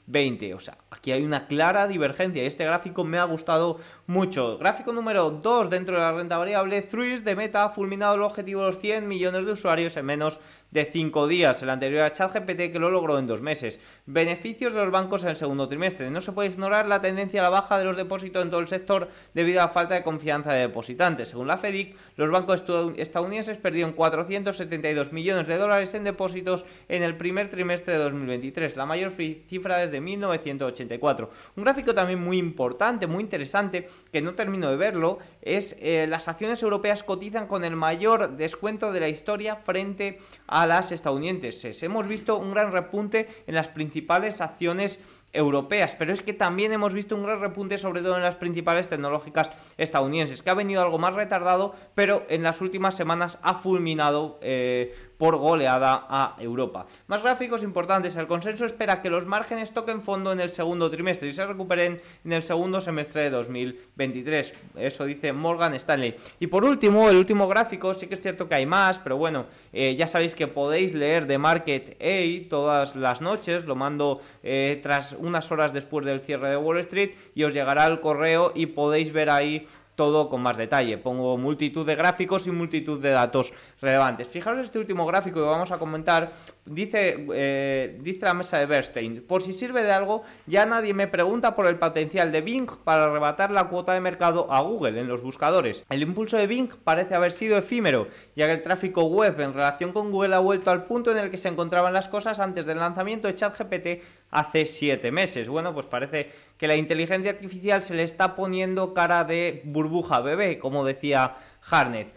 2020. 0.09 0.53
O 0.55 0.59
sea, 0.59 0.77
aquí 0.89 1.11
hay 1.11 1.23
una 1.23 1.47
clara 1.47 1.87
divergencia 1.87 2.43
y 2.43 2.47
este 2.47 2.65
gráfico 2.65 3.03
me 3.03 3.19
ha 3.19 3.23
gustado 3.25 3.79
mucho. 4.07 4.57
Gráfico 4.57 4.91
número 4.91 5.29
2 5.29 5.69
dentro 5.69 5.95
de 5.95 6.01
la 6.01 6.11
renta 6.11 6.37
variable, 6.37 6.81
Thruis 6.81 7.23
de 7.23 7.35
Meta 7.35 7.63
ha 7.63 7.69
fulminado 7.69 8.15
el 8.15 8.23
objetivo 8.23 8.61
de 8.61 8.67
los 8.67 8.79
100 8.79 9.07
millones 9.07 9.45
de 9.45 9.51
usuarios 9.51 9.95
en 9.97 10.05
menos 10.05 10.39
de 10.71 10.85
5 10.85 11.27
días, 11.27 11.63
el 11.63 11.69
anterior 11.69 12.03
a 12.03 12.13
ChatGPT 12.13 12.71
que 12.71 12.79
lo 12.79 12.91
logró 12.91 13.17
en 13.17 13.27
2 13.27 13.41
meses. 13.41 13.79
Beneficios 14.05 14.73
de 14.73 14.83
los 14.83 14.91
bancos 14.91 15.23
en 15.23 15.29
el 15.29 15.35
segundo 15.35 15.67
trimestre. 15.67 16.09
No 16.11 16.21
se 16.21 16.31
puede 16.31 16.49
ignorar 16.49 16.87
la 16.87 17.01
tendencia 17.01 17.39
a 17.41 17.43
la 17.43 17.49
baja 17.49 17.79
de 17.79 17.85
los 17.85 17.97
depósitos 17.97 18.43
en 18.43 18.49
todo 18.49 18.59
el 18.59 18.67
sector 18.67 19.09
debido 19.33 19.61
a 19.61 19.65
la 19.65 19.69
falta 19.69 19.95
de 19.95 20.03
confianza 20.03 20.53
de 20.53 20.61
depositantes. 20.61 21.29
Según 21.29 21.47
la 21.47 21.57
FEDIC, 21.57 21.95
los 22.15 22.29
bancos 22.29 22.63
estadounidenses 22.97 23.57
perdieron 23.57 23.93
472 23.93 25.11
millones 25.11 25.47
de 25.47 25.57
dólares 25.57 25.93
en 25.93 26.03
depósitos 26.03 26.65
en 26.87 27.03
el 27.03 27.17
primer 27.17 27.49
trimestre 27.49 27.93
de 27.93 27.99
2023, 27.99 28.75
la 28.75 28.85
mayor 28.85 29.11
cifra 29.11 29.77
desde 29.77 29.98
1984. 30.01 31.29
Un 31.55 31.63
gráfico 31.63 31.93
también 31.93 32.19
muy 32.19 32.37
importante, 32.37 33.07
muy 33.07 33.23
interesante, 33.23 33.89
que 34.11 34.21
no 34.21 34.35
termino 34.35 34.69
de 34.69 34.77
verlo, 34.77 35.19
es 35.41 35.75
eh, 35.79 36.05
las 36.07 36.27
acciones 36.27 36.61
europeas 36.63 37.03
cotizan 37.03 37.47
con 37.47 37.63
el 37.63 37.75
mayor 37.75 38.37
descuento 38.37 38.91
de 38.91 38.99
la 38.99 39.09
historia 39.09 39.55
frente 39.55 40.19
a 40.47 40.67
las 40.67 40.91
estadounidenses. 40.91 41.81
Hemos 41.83 42.07
visto 42.07 42.37
un 42.37 42.51
gran 42.51 42.71
repunte 42.71 43.27
en 43.47 43.55
las 43.55 43.67
principales 43.67 44.41
acciones 44.41 44.99
europeas, 45.33 45.95
pero 45.97 46.11
es 46.11 46.21
que 46.21 46.33
también 46.33 46.71
hemos 46.71 46.93
visto 46.93 47.15
un 47.15 47.23
gran 47.23 47.39
repunte 47.39 47.77
sobre 47.77 48.01
todo 48.01 48.15
en 48.15 48.23
las 48.23 48.35
principales 48.35 48.89
tecnológicas 48.89 49.51
estadounidenses, 49.77 50.41
que 50.41 50.49
ha 50.49 50.55
venido 50.55 50.81
algo 50.81 50.97
más 50.97 51.13
retardado, 51.13 51.75
pero 51.93 52.25
en 52.29 52.43
las 52.43 52.61
últimas 52.61 52.95
semanas 52.95 53.37
ha 53.43 53.53
fulminado 53.53 54.39
eh, 54.41 55.08
por 55.19 55.35
goleada 55.35 56.07
a 56.09 56.35
Europa. 56.39 56.87
Más 57.07 57.21
gráficos 57.21 57.61
importantes, 57.61 58.15
el 58.15 58.25
consenso 58.25 58.65
espera 58.65 59.01
que 59.01 59.09
los 59.09 59.25
márgenes 59.25 59.73
toquen 59.73 60.01
fondo 60.01 60.31
en 60.31 60.39
el 60.39 60.49
segundo 60.49 60.89
trimestre 60.89 61.27
y 61.27 61.33
se 61.33 61.45
recuperen 61.45 62.01
en 62.23 62.33
el 62.33 62.41
segundo 62.41 62.79
semestre 62.79 63.23
de 63.23 63.29
2023. 63.29 64.53
Eso 64.77 65.03
dice 65.03 65.33
Morgan 65.33 65.73
Stanley. 65.73 66.15
Y 66.39 66.47
por 66.47 66.63
último, 66.63 67.09
el 67.09 67.17
último 67.17 67.49
gráfico, 67.49 67.93
sí 67.93 68.07
que 68.07 68.13
es 68.13 68.21
cierto 68.21 68.47
que 68.47 68.55
hay 68.55 68.65
más, 68.65 68.97
pero 68.99 69.17
bueno, 69.17 69.47
eh, 69.73 69.97
ya 69.97 70.07
sabéis 70.07 70.35
que 70.35 70.47
podéis 70.47 70.93
leer 70.93 71.27
The 71.27 71.37
Market 71.37 72.01
A 72.01 72.49
todas 72.49 72.95
las 72.95 73.19
noches, 73.19 73.65
lo 73.65 73.75
mando 73.75 74.21
eh, 74.41 74.79
tras 74.81 75.11
unas 75.19 75.51
horas 75.51 75.73
después 75.73 76.05
del 76.05 76.21
cierre 76.21 76.49
de 76.49 76.57
Wall 76.57 76.79
Street 76.79 77.11
y 77.35 77.43
os 77.43 77.53
llegará 77.53 77.87
el 77.87 77.99
correo 77.99 78.53
y 78.55 78.67
podéis 78.67 79.11
ver 79.11 79.29
ahí 79.29 79.67
todo 79.99 80.29
con 80.29 80.41
más 80.41 80.55
detalle. 80.55 80.97
Pongo 80.97 81.37
multitud 81.37 81.85
de 81.85 81.93
gráficos 81.93 82.47
y 82.47 82.51
multitud 82.51 83.01
de 83.01 83.09
datos 83.09 83.51
relevantes. 83.81 84.29
Fijaros 84.29 84.61
este 84.61 84.79
último 84.79 85.05
gráfico 85.05 85.41
que 85.41 85.45
vamos 85.45 85.73
a 85.73 85.77
comentar. 85.77 86.31
Dice, 86.63 87.25
eh, 87.33 87.99
dice 87.99 88.25
la 88.25 88.33
mesa 88.33 88.59
de 88.59 88.65
Bernstein, 88.65 89.25
por 89.27 89.41
si 89.41 89.51
sirve 89.51 89.83
de 89.83 89.91
algo, 89.91 90.23
ya 90.47 90.65
nadie 90.65 90.93
me 90.93 91.09
pregunta 91.09 91.53
por 91.53 91.67
el 91.67 91.77
potencial 91.77 92.31
de 92.31 92.39
Bing 92.39 92.69
para 92.85 93.03
arrebatar 93.05 93.51
la 93.51 93.65
cuota 93.65 93.93
de 93.93 93.99
mercado 93.99 94.49
a 94.53 94.61
Google 94.61 95.01
en 95.01 95.09
los 95.09 95.21
buscadores. 95.21 95.83
El 95.89 96.01
impulso 96.01 96.37
de 96.37 96.47
Bing 96.47 96.69
parece 96.81 97.13
haber 97.13 97.33
sido 97.33 97.57
efímero, 97.57 98.07
ya 98.37 98.45
que 98.45 98.53
el 98.53 98.61
tráfico 98.61 99.03
web 99.03 99.37
en 99.41 99.53
relación 99.53 99.91
con 99.91 100.11
Google 100.11 100.35
ha 100.35 100.39
vuelto 100.39 100.71
al 100.71 100.85
punto 100.85 101.11
en 101.11 101.17
el 101.17 101.29
que 101.29 101.35
se 101.35 101.49
encontraban 101.49 101.91
las 101.91 102.07
cosas 102.07 102.39
antes 102.39 102.65
del 102.65 102.77
lanzamiento 102.77 103.27
de 103.27 103.35
ChatGPT 103.35 103.87
hace 104.31 104.65
7 104.65 105.11
meses. 105.11 105.49
Bueno, 105.49 105.73
pues 105.73 105.85
parece 105.85 106.31
que 106.57 106.67
la 106.67 106.75
inteligencia 106.75 107.31
artificial 107.31 107.83
se 107.83 107.95
le 107.95 108.03
está 108.03 108.35
poniendo 108.35 108.93
cara 108.93 109.23
de 109.23 109.61
burbuja 109.65 110.19
bebé, 110.19 110.59
como 110.59 110.85
decía 110.85 111.35
Harnett. 111.69 112.13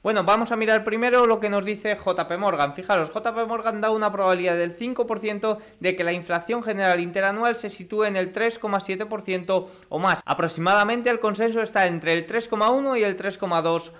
Bueno, 0.00 0.22
vamos 0.22 0.52
a 0.52 0.56
mirar 0.56 0.84
primero 0.84 1.26
lo 1.26 1.40
que 1.40 1.50
nos 1.50 1.64
dice 1.64 1.96
JP 1.96 2.38
Morgan. 2.38 2.72
Fijaros, 2.72 3.10
JP 3.12 3.46
Morgan 3.48 3.80
da 3.80 3.90
una 3.90 4.12
probabilidad 4.12 4.56
del 4.56 4.78
5% 4.78 5.58
de 5.80 5.96
que 5.96 6.04
la 6.04 6.12
inflación 6.12 6.62
general 6.62 7.00
interanual 7.00 7.56
se 7.56 7.68
sitúe 7.68 8.04
en 8.04 8.16
el 8.16 8.32
3,7% 8.32 9.66
o 9.88 9.98
más. 9.98 10.22
Aproximadamente 10.24 11.10
el 11.10 11.18
consenso 11.18 11.60
está 11.60 11.88
entre 11.88 12.12
el 12.12 12.26
3,1 12.26 12.98
y 12.98 13.02
el 13.02 13.16
3,2%. 13.16 13.90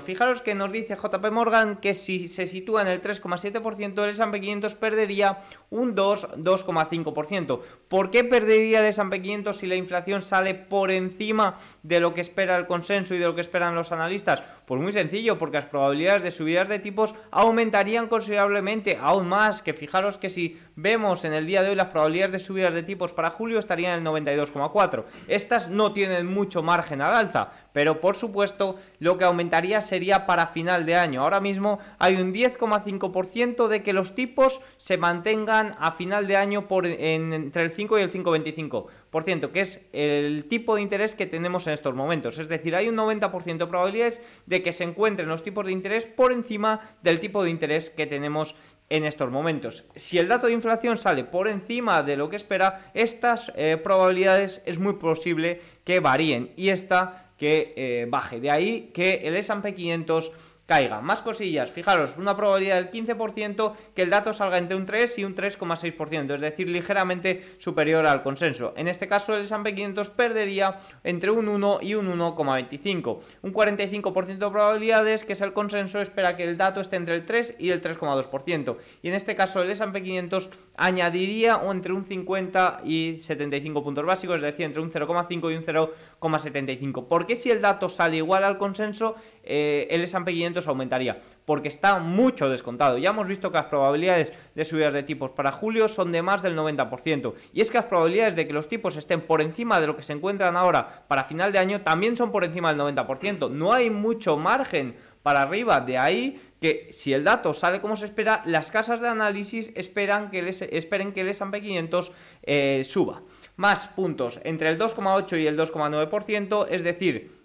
Fijaros 0.00 0.42
que 0.42 0.54
nos 0.54 0.70
dice 0.70 0.94
JP 0.94 1.32
Morgan 1.32 1.78
que 1.78 1.94
si 1.94 2.28
se 2.28 2.46
sitúa 2.46 2.82
en 2.82 2.88
el 2.88 3.02
3,7%, 3.02 4.04
el 4.04 4.10
S&P 4.10 4.40
500 4.40 4.74
perdería 4.76 5.38
un 5.70 5.96
2, 5.96 6.28
2,5%. 6.36 7.60
¿Por 7.88 8.10
qué 8.12 8.22
perdería 8.22 8.78
el 8.78 8.86
S&P 8.86 9.20
500 9.20 9.56
si 9.56 9.66
la 9.66 9.74
inflación 9.74 10.22
sale 10.22 10.54
por 10.54 10.92
encima 10.92 11.58
de 11.82 11.98
lo 11.98 12.14
que 12.14 12.20
espera 12.20 12.56
el 12.56 12.68
consenso 12.68 13.16
y 13.16 13.18
de 13.18 13.24
lo 13.24 13.34
que 13.34 13.40
esperan 13.40 13.74
los 13.74 13.90
analistas? 13.90 14.44
Pues 14.66 14.80
muy 14.80 14.92
sencillo, 14.92 15.36
porque 15.36 15.56
las 15.56 15.66
probabilidades 15.66 16.22
de 16.22 16.30
subidas 16.30 16.68
de 16.68 16.78
tipos 16.78 17.16
aumentarían 17.32 18.06
considerablemente, 18.06 18.98
aún 19.02 19.26
más 19.26 19.62
que 19.62 19.74
fijaros 19.74 20.16
que 20.16 20.30
si 20.30 20.60
vemos 20.76 21.24
en 21.24 21.32
el 21.32 21.46
día 21.46 21.62
de 21.62 21.70
hoy 21.70 21.74
las 21.74 21.88
probabilidades 21.88 22.30
de 22.30 22.38
subidas 22.38 22.72
de 22.72 22.84
tipos 22.84 23.12
para 23.12 23.30
julio 23.30 23.58
estarían 23.58 23.98
en 23.98 24.06
el 24.06 24.24
92,4. 24.24 25.04
Estas 25.26 25.70
no 25.70 25.92
tienen 25.92 26.28
mucho 26.28 26.62
margen 26.62 27.02
al 27.02 27.14
alza, 27.14 27.50
pero 27.72 28.00
por 28.00 28.16
supuesto 28.16 28.76
lo 28.98 29.18
que 29.18 29.24
aumentaría 29.24 29.80
sería 29.82 30.26
para 30.26 30.48
final 30.48 30.86
de 30.86 30.96
año. 30.96 31.22
Ahora 31.22 31.40
mismo 31.40 31.78
hay 31.98 32.16
un 32.16 32.32
10,5% 32.32 33.68
de 33.68 33.82
que 33.82 33.92
los 33.92 34.14
tipos 34.14 34.60
se 34.76 34.96
mantengan 34.96 35.76
a 35.78 35.92
final 35.92 36.26
de 36.26 36.36
año 36.36 36.66
entre 36.70 37.62
el 37.62 37.70
5 37.70 37.98
y 37.98 38.02
el 38.02 38.12
5,25%, 38.12 39.52
que 39.52 39.60
es 39.60 39.80
el 39.92 40.46
tipo 40.48 40.74
de 40.74 40.82
interés 40.82 41.14
que 41.14 41.26
tenemos 41.26 41.66
en 41.66 41.74
estos 41.74 41.94
momentos. 41.94 42.38
Es 42.38 42.48
decir, 42.48 42.74
hay 42.74 42.88
un 42.88 42.96
90% 42.96 43.58
de 43.58 43.66
probabilidades 43.66 44.22
de 44.46 44.62
que 44.62 44.72
se 44.72 44.84
encuentren 44.84 45.28
los 45.28 45.42
tipos 45.42 45.66
de 45.66 45.72
interés 45.72 46.06
por 46.06 46.32
encima 46.32 46.96
del 47.02 47.20
tipo 47.20 47.42
de 47.42 47.50
interés 47.50 47.90
que 47.90 48.06
tenemos 48.06 48.56
en 48.90 49.04
estos 49.04 49.30
momentos. 49.30 49.84
Si 49.94 50.18
el 50.18 50.28
dato 50.28 50.48
de 50.48 50.52
inflación 50.52 50.98
sale 50.98 51.24
por 51.24 51.48
encima 51.48 52.02
de 52.02 52.16
lo 52.16 52.28
que 52.28 52.36
espera, 52.36 52.90
estas 52.92 53.52
eh, 53.54 53.78
probabilidades 53.82 54.62
es 54.66 54.78
muy 54.78 54.94
posible 54.94 55.60
que 55.84 56.00
varíen 56.00 56.52
y 56.56 56.70
esta 56.70 57.29
que 57.40 57.72
eh, 57.74 58.06
baje. 58.06 58.38
De 58.38 58.50
ahí 58.50 58.90
que 58.92 59.22
el 59.24 59.34
S&P 59.34 59.74
500 59.74 60.30
caiga. 60.70 61.00
Más 61.00 61.20
cosillas, 61.20 61.68
fijaros, 61.68 62.16
una 62.16 62.36
probabilidad 62.36 62.76
del 62.76 62.92
15% 62.92 63.72
que 63.92 64.02
el 64.02 64.10
dato 64.10 64.32
salga 64.32 64.56
entre 64.56 64.76
un 64.76 64.86
3 64.86 65.18
y 65.18 65.24
un 65.24 65.34
3,6%, 65.34 66.32
es 66.36 66.40
decir, 66.40 66.68
ligeramente 66.68 67.42
superior 67.58 68.06
al 68.06 68.22
consenso. 68.22 68.72
En 68.76 68.86
este 68.86 69.08
caso, 69.08 69.34
el 69.34 69.40
S&P 69.40 69.74
500 69.74 70.10
perdería 70.10 70.78
entre 71.02 71.32
un 71.32 71.48
1 71.48 71.80
y 71.82 71.94
un 71.94 72.06
1,25. 72.06 73.18
Un 73.42 73.52
45% 73.52 74.26
de 74.26 74.48
probabilidades 74.48 75.24
que 75.24 75.32
es 75.32 75.40
el 75.40 75.52
consenso 75.52 76.00
espera 76.00 76.36
que 76.36 76.44
el 76.44 76.56
dato 76.56 76.80
esté 76.80 76.94
entre 76.94 77.16
el 77.16 77.26
3 77.26 77.56
y 77.58 77.70
el 77.70 77.82
3,2%. 77.82 78.76
Y 79.02 79.08
en 79.08 79.14
este 79.14 79.34
caso, 79.34 79.62
el 79.62 79.70
S&P 79.70 80.00
500 80.04 80.50
añadiría 80.76 81.60
entre 81.68 81.92
un 81.92 82.04
50 82.04 82.82
y 82.84 83.16
75 83.18 83.82
puntos 83.82 84.04
básicos, 84.04 84.36
es 84.36 84.42
decir, 84.42 84.66
entre 84.66 84.80
un 84.80 84.92
0,5 84.92 85.52
y 85.52 85.56
un 85.56 85.64
0,75. 85.64 87.08
Porque 87.08 87.34
si 87.34 87.50
el 87.50 87.60
dato 87.60 87.88
sale 87.88 88.18
igual 88.18 88.44
al 88.44 88.56
consenso, 88.56 89.16
eh, 89.42 89.88
el 89.90 90.02
S&P 90.04 90.32
500 90.32 90.59
aumentaría, 90.66 91.20
porque 91.44 91.68
está 91.68 91.98
mucho 91.98 92.48
descontado. 92.48 92.98
Ya 92.98 93.10
hemos 93.10 93.26
visto 93.26 93.50
que 93.50 93.58
las 93.58 93.66
probabilidades 93.66 94.32
de 94.54 94.64
subidas 94.64 94.94
de 94.94 95.02
tipos 95.02 95.30
para 95.30 95.52
julio 95.52 95.88
son 95.88 96.12
de 96.12 96.22
más 96.22 96.42
del 96.42 96.56
90%. 96.56 97.34
Y 97.52 97.60
es 97.60 97.70
que 97.70 97.78
las 97.78 97.86
probabilidades 97.86 98.36
de 98.36 98.46
que 98.46 98.52
los 98.52 98.68
tipos 98.68 98.96
estén 98.96 99.20
por 99.20 99.40
encima 99.40 99.80
de 99.80 99.86
lo 99.86 99.96
que 99.96 100.02
se 100.02 100.12
encuentran 100.12 100.56
ahora 100.56 101.04
para 101.08 101.24
final 101.24 101.52
de 101.52 101.58
año 101.58 101.82
también 101.82 102.16
son 102.16 102.32
por 102.32 102.44
encima 102.44 102.72
del 102.72 102.80
90%. 102.80 103.50
No 103.50 103.72
hay 103.72 103.90
mucho 103.90 104.36
margen 104.36 104.96
para 105.22 105.42
arriba. 105.42 105.80
De 105.80 105.98
ahí 105.98 106.40
que 106.60 106.88
si 106.92 107.12
el 107.12 107.24
dato 107.24 107.54
sale 107.54 107.80
como 107.80 107.96
se 107.96 108.06
espera, 108.06 108.42
las 108.44 108.70
casas 108.70 109.00
de 109.00 109.08
análisis 109.08 109.72
esperan 109.74 110.30
que 110.30 110.42
les, 110.42 110.62
esperen 110.62 111.12
que 111.12 111.22
el 111.22 111.28
S&P 111.28 111.60
500 111.60 112.12
eh, 112.42 112.82
suba. 112.84 113.22
Más 113.56 113.88
puntos 113.88 114.40
entre 114.44 114.68
el 114.68 114.78
2,8 114.78 115.40
y 115.40 115.46
el 115.46 115.58
2,9%, 115.58 116.66
es 116.70 116.82
decir, 116.82 117.39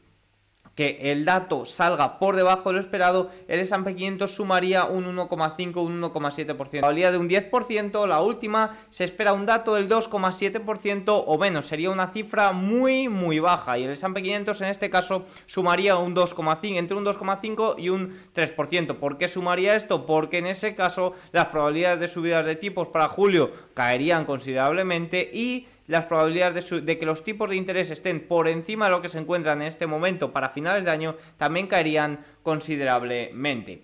que 0.75 1.12
el 1.12 1.24
dato 1.24 1.65
salga 1.65 2.20
por 2.20 2.36
debajo 2.36 2.70
de 2.70 2.74
lo 2.74 2.79
esperado, 2.79 3.32
el 3.48 3.62
S&P 3.62 3.96
500 3.96 4.29
sumaría 4.29 4.86
un 4.86 5.05
1,5, 5.05 5.82
un 5.82 6.01
1,7%. 6.01 6.55
Probabilidad 6.55 7.13
de 7.13 7.17
un 7.17 7.29
10%, 7.29 8.08
la 8.08 8.22
última 8.22 8.75
se 8.89 9.05
espera 9.05 9.34
un 9.34 9.46
dato 9.46 9.75
del 9.75 9.88
2,7% 9.88 11.24
o 11.25 11.38
menos, 11.38 11.67
sería 11.67 11.89
una 11.89 12.08
cifra 12.08 12.51
muy 12.51 13.08
muy 13.08 13.39
baja 13.39 13.77
y 13.77 13.84
el 13.84 13.91
S&P 13.91 14.22
500 14.22 14.62
en 14.62 14.67
este 14.67 14.89
caso 14.89 15.25
sumaría 15.46 15.98
un 15.98 16.13
2,5, 16.13 16.77
entre 16.77 16.98
un 16.98 17.05
2,5 17.05 17.75
y 17.77 17.89
un 17.89 18.20
3%. 18.36 18.96
¿Por 18.98 19.17
qué 19.17 19.27
sumaría 19.27 19.75
esto? 19.75 20.05
Porque 20.05 20.39
en 20.39 20.48
ese 20.48 20.75
caso 20.75 21.13
las 21.32 21.46
probabilidades 21.46 22.01
de 22.01 22.08
subidas 22.10 22.46
de 22.46 22.55
tipos 22.55 22.89
para 22.89 23.08
julio 23.08 23.51
caerían 23.74 24.25
considerablemente 24.25 25.29
y 25.34 25.67
las 25.88 26.06
probabilidades 26.06 26.70
de, 26.86 26.98
que 26.98 27.06
los 27.06 27.24
tipos 27.24 27.50
de 27.50 27.56
interés 27.56 27.89
estén 27.92 28.27
por 28.27 28.48
encima 28.48 28.86
de 28.86 28.92
lo 28.92 29.01
que 29.01 29.10
se 29.10 29.20
encuentran 29.20 29.62
en 29.62 29.68
este 29.68 29.88
momento 29.88 30.32
para 30.32 30.50
finales 30.50 30.86
de 30.86 30.92
año 30.92 31.15
también 31.38 31.68
caerían 31.68 32.25
considerablemente. 32.44 33.84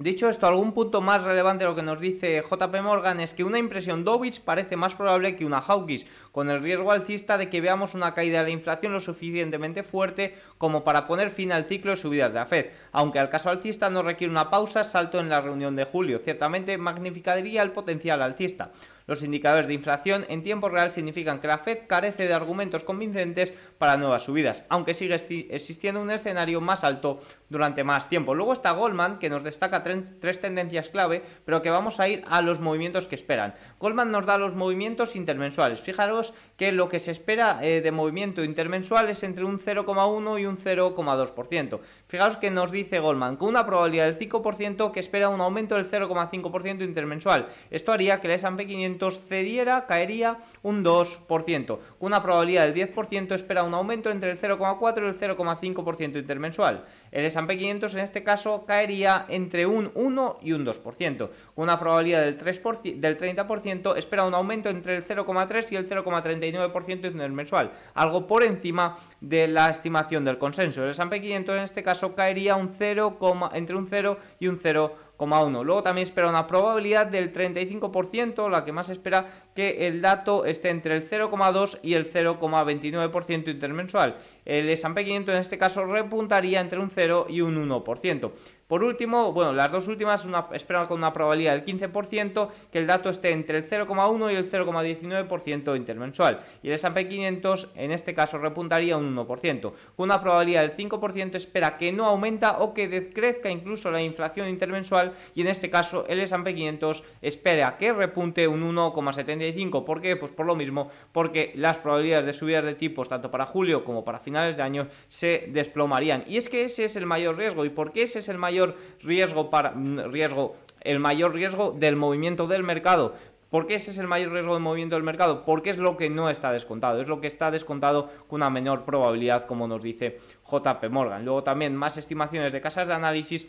Dicho 0.00 0.28
esto, 0.28 0.46
algún 0.46 0.74
punto 0.74 1.00
más 1.00 1.24
relevante 1.24 1.64
de 1.64 1.70
lo 1.70 1.74
que 1.74 1.82
nos 1.82 2.00
dice 2.00 2.40
JP 2.48 2.82
Morgan 2.82 3.18
es 3.18 3.34
que 3.34 3.42
una 3.42 3.58
impresión 3.58 4.04
Dovich 4.04 4.40
parece 4.40 4.76
más 4.76 4.94
probable 4.94 5.34
que 5.34 5.44
una 5.44 5.58
Hawkins, 5.58 6.06
con 6.30 6.48
el 6.50 6.62
riesgo 6.62 6.92
alcista 6.92 7.36
de 7.36 7.50
que 7.50 7.60
veamos 7.60 7.94
una 7.94 8.14
caída 8.14 8.38
de 8.38 8.44
la 8.44 8.50
inflación 8.50 8.92
lo 8.92 9.00
suficientemente 9.00 9.82
fuerte 9.82 10.36
como 10.56 10.84
para 10.84 11.08
poner 11.08 11.30
fin 11.30 11.50
al 11.50 11.64
ciclo 11.64 11.90
de 11.90 11.96
subidas 11.96 12.32
de 12.32 12.38
la 12.38 12.46
Fed. 12.46 12.66
Aunque 12.92 13.18
al 13.18 13.28
caso 13.28 13.50
alcista 13.50 13.90
no 13.90 14.04
requiere 14.04 14.30
una 14.30 14.50
pausa, 14.50 14.84
salto 14.84 15.18
en 15.18 15.28
la 15.28 15.40
reunión 15.40 15.74
de 15.74 15.82
julio, 15.82 16.20
ciertamente 16.22 16.78
magnificaría 16.78 17.60
el 17.62 17.72
potencial 17.72 18.22
alcista. 18.22 18.70
Los 19.08 19.22
indicadores 19.22 19.66
de 19.66 19.72
inflación 19.72 20.26
en 20.28 20.42
tiempo 20.42 20.68
real 20.68 20.92
significan 20.92 21.40
que 21.40 21.48
la 21.48 21.56
Fed 21.56 21.86
carece 21.86 22.28
de 22.28 22.34
argumentos 22.34 22.84
convincentes 22.84 23.54
para 23.78 23.96
nuevas 23.96 24.24
subidas, 24.24 24.66
aunque 24.68 24.92
sigue 24.92 25.14
existiendo 25.48 26.02
un 26.02 26.10
escenario 26.10 26.60
más 26.60 26.84
alto 26.84 27.18
durante 27.48 27.84
más 27.84 28.10
tiempo. 28.10 28.34
Luego 28.34 28.52
está 28.52 28.72
Goldman, 28.72 29.18
que 29.18 29.30
nos 29.30 29.42
destaca 29.42 29.82
tres 29.82 30.40
tendencias 30.42 30.90
clave, 30.90 31.22
pero 31.46 31.62
que 31.62 31.70
vamos 31.70 32.00
a 32.00 32.08
ir 32.08 32.22
a 32.28 32.42
los 32.42 32.60
movimientos 32.60 33.08
que 33.08 33.14
esperan. 33.14 33.54
Goldman 33.80 34.10
nos 34.10 34.26
da 34.26 34.36
los 34.36 34.54
movimientos 34.54 35.16
intermensuales. 35.16 35.80
Fijaros 35.80 36.34
que 36.58 36.70
lo 36.70 36.90
que 36.90 36.98
se 36.98 37.12
espera 37.12 37.60
eh, 37.62 37.80
de 37.80 37.92
movimiento 37.92 38.44
intermensual 38.44 39.08
es 39.08 39.22
entre 39.22 39.44
un 39.44 39.58
0,1 39.58 40.38
y 40.38 40.44
un 40.44 40.58
0,2%. 40.58 41.80
Fijaros 42.08 42.36
que 42.36 42.50
nos 42.50 42.70
dice 42.70 42.98
Goldman, 42.98 43.36
con 43.36 43.48
una 43.48 43.64
probabilidad 43.64 44.04
del 44.04 44.18
5% 44.18 44.92
que 44.92 45.00
espera 45.00 45.30
un 45.30 45.40
aumento 45.40 45.76
del 45.76 45.90
0,5% 45.90 46.84
intermensual. 46.84 47.48
Esto 47.70 47.92
haría 47.92 48.20
que 48.20 48.26
el 48.26 48.34
S&P 48.34 48.66
500 48.66 48.97
cediera, 49.10 49.86
caería 49.86 50.38
un 50.62 50.84
2%. 50.84 51.66
Con 51.66 51.78
una 52.00 52.22
probabilidad 52.22 52.66
del 52.66 52.74
10% 52.94 53.34
espera 53.34 53.62
un 53.62 53.74
aumento 53.74 54.10
entre 54.10 54.30
el 54.30 54.40
0,4 54.40 55.02
y 55.02 55.06
el 55.06 55.18
0,5% 55.18 56.16
intermensual. 56.18 56.84
El 57.10 57.24
S&P 57.24 57.58
500 57.58 57.94
en 57.94 58.00
este 58.00 58.22
caso 58.22 58.64
caería 58.66 59.26
entre 59.28 59.66
un 59.66 59.90
1 59.94 60.38
y 60.42 60.52
un 60.52 60.64
2%. 60.64 61.30
Con 61.54 61.64
una 61.64 61.78
probabilidad 61.78 62.22
del, 62.22 62.36
3 62.36 62.62
del 62.96 63.18
30% 63.18 63.96
espera 63.96 64.24
un 64.24 64.34
aumento 64.34 64.68
entre 64.68 64.96
el 64.96 65.06
0,3 65.06 65.72
y 65.72 65.76
el 65.76 65.88
0,39% 65.88 67.10
intermensual, 67.10 67.72
algo 67.94 68.26
por 68.26 68.42
encima 68.42 68.98
de 69.20 69.48
la 69.48 69.70
estimación 69.70 70.24
del 70.24 70.38
consenso. 70.38 70.84
El 70.84 70.90
S&P 70.90 71.20
500 71.20 71.56
en 71.56 71.62
este 71.62 71.82
caso 71.82 72.14
caería 72.14 72.56
un 72.56 72.70
0, 72.76 73.18
entre 73.54 73.76
un 73.76 73.86
0 73.86 74.18
y 74.40 74.48
un 74.48 74.58
0 74.58 75.07
Luego 75.20 75.82
también 75.82 76.06
espera 76.06 76.28
una 76.28 76.46
probabilidad 76.46 77.06
del 77.06 77.32
35%, 77.32 78.48
la 78.48 78.64
que 78.64 78.72
más 78.72 78.88
espera 78.88 79.26
que 79.54 79.88
el 79.88 80.00
dato 80.00 80.44
esté 80.44 80.70
entre 80.70 80.96
el 80.96 81.08
0,2 81.08 81.80
y 81.82 81.94
el 81.94 82.10
0,29% 82.10 83.48
intermensual. 83.48 84.16
El 84.44 84.68
S&P 84.70 85.04
500 85.04 85.34
en 85.34 85.40
este 85.40 85.58
caso 85.58 85.84
repuntaría 85.84 86.60
entre 86.60 86.78
un 86.78 86.90
0 86.90 87.26
y 87.28 87.40
un 87.40 87.68
1%. 87.68 88.30
Por 88.68 88.84
último, 88.84 89.32
bueno, 89.32 89.54
las 89.54 89.72
dos 89.72 89.88
últimas 89.88 90.26
esperan 90.52 90.86
con 90.88 90.98
una 90.98 91.14
probabilidad 91.14 91.54
del 91.54 91.64
15% 91.64 92.50
que 92.70 92.78
el 92.78 92.86
dato 92.86 93.08
esté 93.08 93.30
entre 93.30 93.56
el 93.56 93.66
0,1 93.66 94.30
y 94.30 94.36
el 94.36 94.50
0,19% 94.50 95.74
intermensual. 95.74 96.40
Y 96.62 96.68
el 96.68 96.74
S&P 96.74 97.08
500 97.08 97.70
en 97.74 97.92
este 97.92 98.12
caso 98.12 98.36
repuntaría 98.36 98.98
un 98.98 99.16
1%. 99.16 99.72
Con 99.96 100.04
una 100.04 100.20
probabilidad 100.20 100.60
del 100.60 100.76
5% 100.76 101.36
espera 101.36 101.78
que 101.78 101.92
no 101.92 102.04
aumenta 102.04 102.58
o 102.58 102.74
que 102.74 102.88
decrezca 102.88 103.48
incluso 103.48 103.90
la 103.90 104.02
inflación 104.02 104.50
intermensual 104.50 105.14
y 105.34 105.40
en 105.40 105.46
este 105.46 105.70
caso 105.70 106.04
el 106.06 106.20
S&P 106.20 106.54
500 106.54 107.04
espera 107.22 107.78
que 107.78 107.94
repunte 107.94 108.46
un 108.46 108.62
1,75. 108.76 109.86
¿Por 109.86 110.02
qué? 110.02 110.16
Pues 110.16 110.32
por 110.32 110.44
lo 110.44 110.54
mismo, 110.54 110.90
porque 111.12 111.52
las 111.54 111.78
probabilidades 111.78 112.26
de 112.26 112.34
subidas 112.34 112.66
de 112.66 112.74
tipos 112.74 113.08
tanto 113.08 113.30
para 113.30 113.46
julio 113.46 113.82
como 113.82 114.04
para 114.04 114.18
finales 114.18 114.58
de 114.58 114.62
año 114.62 114.88
se 115.08 115.46
desplomarían. 115.48 116.24
Y 116.28 116.36
es 116.36 116.50
que 116.50 116.64
ese 116.64 116.84
es 116.84 116.96
el 116.96 117.06
mayor 117.06 117.38
riesgo. 117.38 117.64
¿Y 117.64 117.70
por 117.70 117.92
qué 117.92 118.02
ese 118.02 118.18
es 118.18 118.28
el 118.28 118.36
mayor 118.36 118.57
riesgo 119.02 119.50
para 119.50 119.72
mm, 119.72 120.10
riesgo 120.10 120.56
el 120.80 120.98
mayor 120.98 121.34
riesgo 121.34 121.74
del 121.76 121.96
movimiento 121.96 122.46
del 122.46 122.62
mercado. 122.62 123.14
¿Por 123.50 123.66
qué 123.66 123.76
ese 123.76 123.92
es 123.92 123.98
el 123.98 124.06
mayor 124.06 124.32
riesgo 124.32 124.54
del 124.54 124.62
movimiento 124.62 124.94
del 124.94 125.04
mercado? 125.04 125.44
Porque 125.44 125.70
es 125.70 125.78
lo 125.78 125.96
que 125.96 126.10
no 126.10 126.28
está 126.28 126.52
descontado, 126.52 127.00
es 127.00 127.08
lo 127.08 127.20
que 127.20 127.26
está 127.26 127.50
descontado 127.50 128.10
con 128.28 128.38
una 128.42 128.50
menor 128.50 128.84
probabilidad, 128.84 129.46
como 129.46 129.66
nos 129.66 129.82
dice 129.82 130.18
JP 130.50 130.90
Morgan. 130.90 131.24
Luego 131.24 131.42
también 131.42 131.74
más 131.74 131.96
estimaciones 131.96 132.52
de 132.52 132.60
casas 132.60 132.88
de 132.88 132.94
análisis 132.94 133.48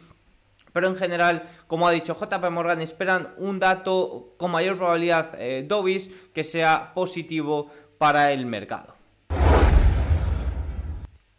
pero 0.71 0.87
en 0.87 0.95
general, 0.95 1.49
como 1.67 1.87
ha 1.87 1.91
dicho 1.91 2.15
JP 2.15 2.51
Morgan, 2.51 2.81
esperan 2.81 3.33
un 3.37 3.59
dato 3.59 4.35
con 4.37 4.51
mayor 4.51 4.77
probabilidad 4.77 5.31
eh, 5.39 5.65
Dobis 5.67 6.11
que 6.33 6.43
sea 6.43 6.93
positivo 6.93 7.71
para 7.97 8.31
el 8.31 8.45
mercado 8.45 8.98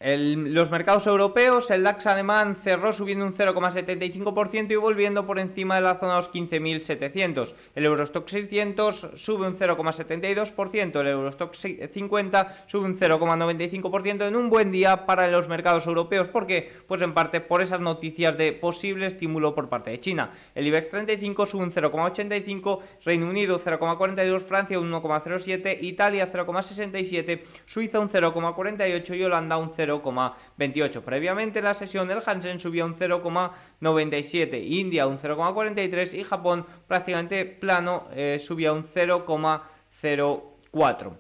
los 0.03 0.71
mercados 0.71 1.07
europeos, 1.07 1.71
el 1.71 1.83
DAX 1.83 2.07
alemán 2.07 2.57
cerró 2.65 2.91
subiendo 2.91 3.27
un 3.27 3.35
0,75% 3.35 4.71
y 4.73 4.77
volviendo 4.77 5.27
por 5.27 5.39
encima 5.39 5.75
de 5.75 5.83
la 5.83 5.97
zona 5.97 6.13
de 6.13 6.21
los 6.21 6.33
15.700. 6.33 7.53
El 7.75 7.85
Eurostock 7.85 8.27
600 8.27 9.09
sube 9.17 9.47
un 9.47 9.59
0,72%, 9.59 11.01
el 11.01 11.07
Eurostock 11.07 11.55
50 11.55 12.65
sube 12.67 12.87
un 12.87 12.99
0,95% 12.99 14.27
en 14.27 14.37
un 14.37 14.49
buen 14.49 14.73
día 14.73 15.05
para 15.05 15.29
los 15.29 15.49
mercados 15.49 15.87
europeos. 15.87 16.29
¿Por 16.29 16.47
qué? 16.47 16.73
Pues 16.89 17.03
en 17.03 17.13
parte 17.13 17.43
por 17.43 17.61
esas 17.61 17.83
noticias 17.83 18.39
de 18.39 18.55
posible 18.55 19.05
estímulo 19.05 19.55
por 19.55 19.69
parte 19.69 19.91
de 19.91 20.01
China. 20.01 20.31
El 20.55 20.67
IBEX 20.67 20.93
35 20.93 21.45
sube 21.45 21.65
un 21.65 21.73
0,85%, 21.73 22.81
Reino 23.05 23.29
Unido 23.29 23.61
0,42%, 23.61 24.41
Francia 24.41 24.81
un 24.81 24.91
1,07%, 24.91 25.77
Italia 25.83 26.33
0,67%, 26.33 27.43
Suiza 27.67 28.01
un 28.01 28.09
0,48% 28.09 29.15
y 29.15 29.25
Holanda 29.25 29.59
un 29.59 29.71
0,5%. 29.73 29.90
0,28. 29.91 31.03
Previamente 31.03 31.63
la 31.63 31.75
sesión 31.75 32.11
el 32.11 32.23
Hansen 32.25 32.61
subía 32.61 32.85
un 32.85 32.97
0,97, 32.97 34.65
India 34.65 35.07
un 35.07 35.19
0,43 35.19 36.19
y 36.19 36.25
Japón 36.25 36.67
prácticamente 36.87 37.45
plano 37.45 38.09
eh, 38.13 38.39
subía 38.39 38.73
un 38.73 38.85
0,04. 38.85 41.13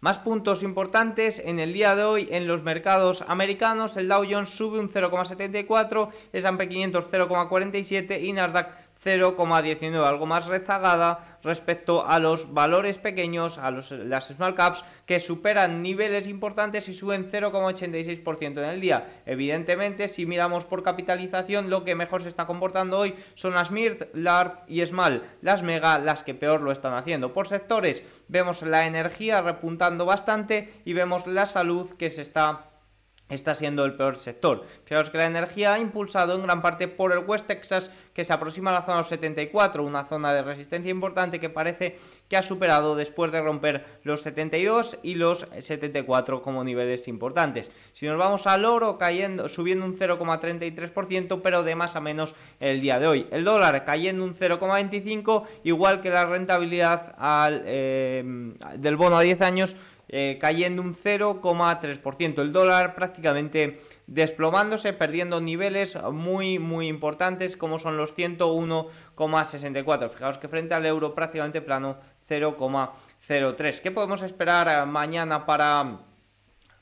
Más 0.00 0.18
puntos 0.18 0.62
importantes 0.62 1.42
en 1.44 1.58
el 1.58 1.72
día 1.72 1.96
de 1.96 2.04
hoy 2.04 2.28
en 2.30 2.46
los 2.46 2.62
mercados 2.62 3.24
americanos. 3.26 3.96
El 3.96 4.06
Dow 4.06 4.24
Jones 4.30 4.50
sube 4.50 4.78
un 4.78 4.88
0,74, 4.88 6.10
S&P 6.32 6.68
500 6.68 7.04
0,47 7.10 8.22
y 8.22 8.32
Nasdaq 8.32 8.87
0,19, 9.04 10.04
algo 10.04 10.26
más 10.26 10.46
rezagada 10.46 11.38
respecto 11.42 12.06
a 12.06 12.18
los 12.18 12.52
valores 12.52 12.98
pequeños, 12.98 13.58
a 13.58 13.70
los, 13.70 13.90
las 13.92 14.28
small 14.28 14.54
caps, 14.54 14.84
que 15.06 15.20
superan 15.20 15.82
niveles 15.82 16.26
importantes 16.26 16.88
y 16.88 16.94
suben 16.94 17.30
0,86% 17.30 18.58
en 18.58 18.64
el 18.64 18.80
día. 18.80 19.22
Evidentemente, 19.24 20.08
si 20.08 20.26
miramos 20.26 20.64
por 20.64 20.82
capitalización, 20.82 21.70
lo 21.70 21.84
que 21.84 21.94
mejor 21.94 22.22
se 22.22 22.28
está 22.28 22.46
comportando 22.46 22.98
hoy 22.98 23.14
son 23.34 23.54
las 23.54 23.70
MIRT, 23.70 24.14
large 24.14 24.56
y 24.66 24.84
small, 24.84 25.22
las 25.42 25.62
mega, 25.62 25.98
las 25.98 26.24
que 26.24 26.34
peor 26.34 26.60
lo 26.60 26.72
están 26.72 26.94
haciendo. 26.94 27.32
Por 27.32 27.48
sectores, 27.48 28.02
vemos 28.26 28.62
la 28.62 28.86
energía 28.86 29.40
repuntando 29.40 30.06
bastante 30.06 30.72
y 30.84 30.92
vemos 30.92 31.26
la 31.26 31.46
salud 31.46 31.90
que 31.96 32.10
se 32.10 32.22
está 32.22 32.68
está 33.28 33.54
siendo 33.54 33.84
el 33.84 33.94
peor 33.94 34.16
sector. 34.16 34.64
Fijaos 34.84 35.10
que 35.10 35.18
la 35.18 35.26
energía 35.26 35.74
ha 35.74 35.78
impulsado 35.78 36.34
en 36.34 36.42
gran 36.42 36.62
parte 36.62 36.88
por 36.88 37.12
el 37.12 37.20
West 37.20 37.46
Texas, 37.46 37.90
que 38.14 38.24
se 38.24 38.32
aproxima 38.32 38.70
a 38.70 38.74
la 38.74 38.82
zona 38.82 39.04
74, 39.04 39.82
una 39.82 40.04
zona 40.04 40.32
de 40.32 40.42
resistencia 40.42 40.90
importante 40.90 41.40
que 41.40 41.50
parece 41.50 41.98
que 42.28 42.36
ha 42.36 42.42
superado 42.42 42.96
después 42.96 43.32
de 43.32 43.40
romper 43.40 43.84
los 44.02 44.22
72 44.22 44.98
y 45.02 45.14
los 45.14 45.46
74 45.58 46.42
como 46.42 46.64
niveles 46.64 47.08
importantes. 47.08 47.70
Si 47.92 48.06
nos 48.06 48.18
vamos 48.18 48.46
al 48.46 48.64
oro, 48.64 48.98
cayendo, 48.98 49.48
subiendo 49.48 49.84
un 49.84 49.96
0,33%, 49.96 51.40
pero 51.42 51.62
de 51.62 51.74
más 51.74 51.96
a 51.96 52.00
menos 52.00 52.34
el 52.60 52.80
día 52.80 52.98
de 52.98 53.06
hoy. 53.06 53.26
El 53.30 53.44
dólar 53.44 53.84
cayendo 53.84 54.24
un 54.24 54.34
0,25, 54.34 55.44
igual 55.64 56.00
que 56.00 56.10
la 56.10 56.24
rentabilidad 56.24 57.14
eh, 57.66 58.24
del 58.76 58.96
bono 58.96 59.18
a 59.18 59.22
10 59.22 59.40
años 59.42 59.76
eh, 60.08 60.38
cayendo 60.40 60.82
un 60.82 60.94
0,3%. 60.94 62.40
El 62.40 62.52
dólar 62.52 62.94
prácticamente 62.94 63.80
desplomándose, 64.06 64.92
perdiendo 64.92 65.40
niveles 65.40 65.98
muy, 66.12 66.58
muy 66.58 66.88
importantes 66.88 67.56
como 67.56 67.78
son 67.78 67.96
los 67.96 68.16
101,64. 68.16 70.08
Fijaos 70.08 70.38
que 70.38 70.48
frente 70.48 70.74
al 70.74 70.86
euro 70.86 71.14
prácticamente 71.14 71.60
plano 71.60 71.98
0,03. 72.28 73.80
¿Qué 73.80 73.90
podemos 73.90 74.22
esperar 74.22 74.68
eh, 74.68 74.86
mañana 74.86 75.44
para 75.44 75.98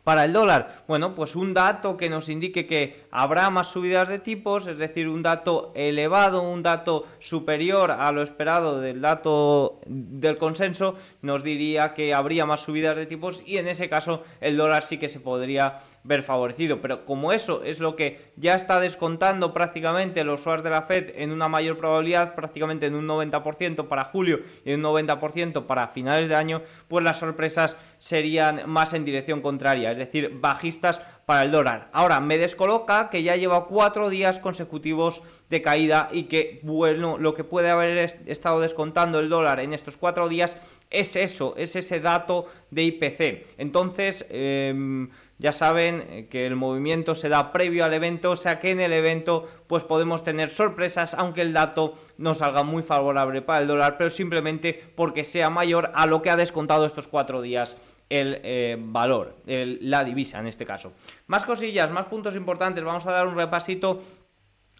para 0.07 0.25
el 0.25 0.33
dólar? 0.33 0.85
Bueno, 0.87 1.17
pues 1.17 1.35
un 1.35 1.53
dato 1.53 1.97
que 1.97 2.09
nos 2.09 2.29
indique 2.29 2.65
que 2.69 3.03
habrá 3.11 3.51
más 3.51 3.73
subidas 3.73 4.09
de 4.09 4.21
tipos, 4.21 4.69
es 4.69 4.79
decir, 4.79 5.09
un 5.09 5.21
dato 5.21 5.73
elevado, 5.75 6.43
un 6.43 6.63
dato 6.63 7.07
superior 7.19 7.91
a 7.91 8.13
lo 8.13 8.23
esperado 8.23 8.81
del 8.81 9.01
dato 9.01 9.81
del 9.87 10.39
consenso, 10.39 10.95
nos 11.23 11.43
diría 11.43 11.93
que 11.93 12.15
habría 12.15 12.47
más 12.47 12.61
subidas 12.61 12.97
de 12.97 13.07
tipos 13.07 13.43
y 13.45 13.59
en 13.59 13.67
ese 13.67 13.89
caso 13.89 14.23
el 14.41 14.57
dólar 14.57 14.85
sí 14.85 14.97
que 14.97 15.09
se 15.09 15.19
podría 15.19 15.81
ver 16.07 16.23
favorecido. 16.23 16.81
Pero 16.81 17.05
como 17.05 17.33
eso 17.33 17.63
es 17.63 17.79
lo 17.79 17.97
que 17.97 18.33
ya 18.37 18.55
está 18.55 18.81
descontando 18.81 19.53
prácticamente 19.53 20.25
los 20.25 20.43
swaps 20.43 20.63
de 20.63 20.71
la 20.71 20.83
Fed 20.83 21.11
en 21.17 21.33
una 21.33 21.49
mayor 21.49 21.77
probabilidad, 21.77 22.35
prácticamente 22.35 22.87
en 22.87 22.95
un 22.95 23.07
90% 23.07 23.89
para 23.89 24.05
julio 24.05 24.41
y 24.65 24.73
en 24.73 24.85
un 24.85 24.93
90% 24.93 25.67
para 25.67 25.89
finales 25.89 26.29
de 26.29 26.35
año, 26.35 26.63
pues 26.89 27.05
las 27.05 27.19
sorpresas 27.19 27.77
serían 27.99 28.69
más 28.69 28.93
en 28.95 29.05
dirección 29.05 29.41
contraria, 29.41 29.91
es 29.91 29.99
decir, 29.99 30.31
bajistas 30.41 31.01
para 31.27 31.43
el 31.43 31.51
dólar. 31.51 31.89
Ahora, 31.93 32.21
me 32.21 32.39
descoloca 32.39 33.11
que 33.11 33.25
ya 33.25 33.35
lleva 33.35 33.67
cuatro 33.67 34.09
días 34.09 34.39
consecutivos 34.39 35.23
de 35.51 35.61
caída 35.61 36.09
y 36.13 36.25
que, 36.25 36.61
bueno, 36.63 37.19
lo 37.19 37.35
que 37.35 37.43
puede 37.43 37.69
haber 37.69 37.99
estado 38.27 38.61
descontando 38.61 39.19
el 39.19 39.29
dólar 39.29 39.59
en 39.59 39.73
estos 39.73 39.97
cuatro 39.97 40.29
días 40.29 40.57
es 40.89 41.17
eso, 41.17 41.55
es 41.57 41.75
ese 41.75 41.99
dato 41.99 42.47
de 42.71 42.85
IPC. 42.85 43.47
Entonces, 43.59 44.25
em, 44.31 45.11
ya 45.39 45.53
saben 45.53 46.05
eh, 46.09 46.27
que 46.31 46.47
el 46.47 46.57
movimiento 46.57 47.15
se 47.15 47.29
da 47.29 47.53
previo 47.53 47.85
al 47.85 47.95
evento, 47.95 48.33
o 48.33 48.37
sea 48.37 48.59
que 48.59 48.71
en 48.71 48.81
el 48.81 48.93
evento 48.93 49.49
pues 49.67 49.85
podemos 49.85 50.25
tener 50.25 50.51
sorpresas, 50.51 51.15
aunque 51.15 51.43
el 51.43 51.53
dato 51.53 51.95
no 52.19 52.35
salga 52.35 52.63
muy 52.63 52.83
favorable 52.83 53.43
para 53.43 53.61
el 53.61 53.69
dólar, 53.69 53.97
pero 53.99 54.11
simplemente 54.11 54.73
porque 54.95 55.25
sea 55.25 55.51
mayor 55.51 55.91
a 55.95 56.07
lo 56.07 56.23
que 56.23 56.31
ha 56.31 56.37
descontado 56.37 56.87
estos 56.87 57.09
cuatro 57.09 57.43
días 57.43 57.77
el 58.09 58.41
eh, 58.45 58.77
valor, 58.79 59.35
la 59.47 60.05
divisa 60.05 60.39
en 60.39 60.47
este 60.47 60.65
caso. 60.65 60.93
Más 61.27 61.45
cosillas, 61.45 61.91
más 61.91 62.07
puntos 62.07 62.37
importantes, 62.37 62.85
vamos 62.85 63.05
a 63.05 63.11
dar 63.11 63.27
un 63.27 63.35
repasito 63.35 64.01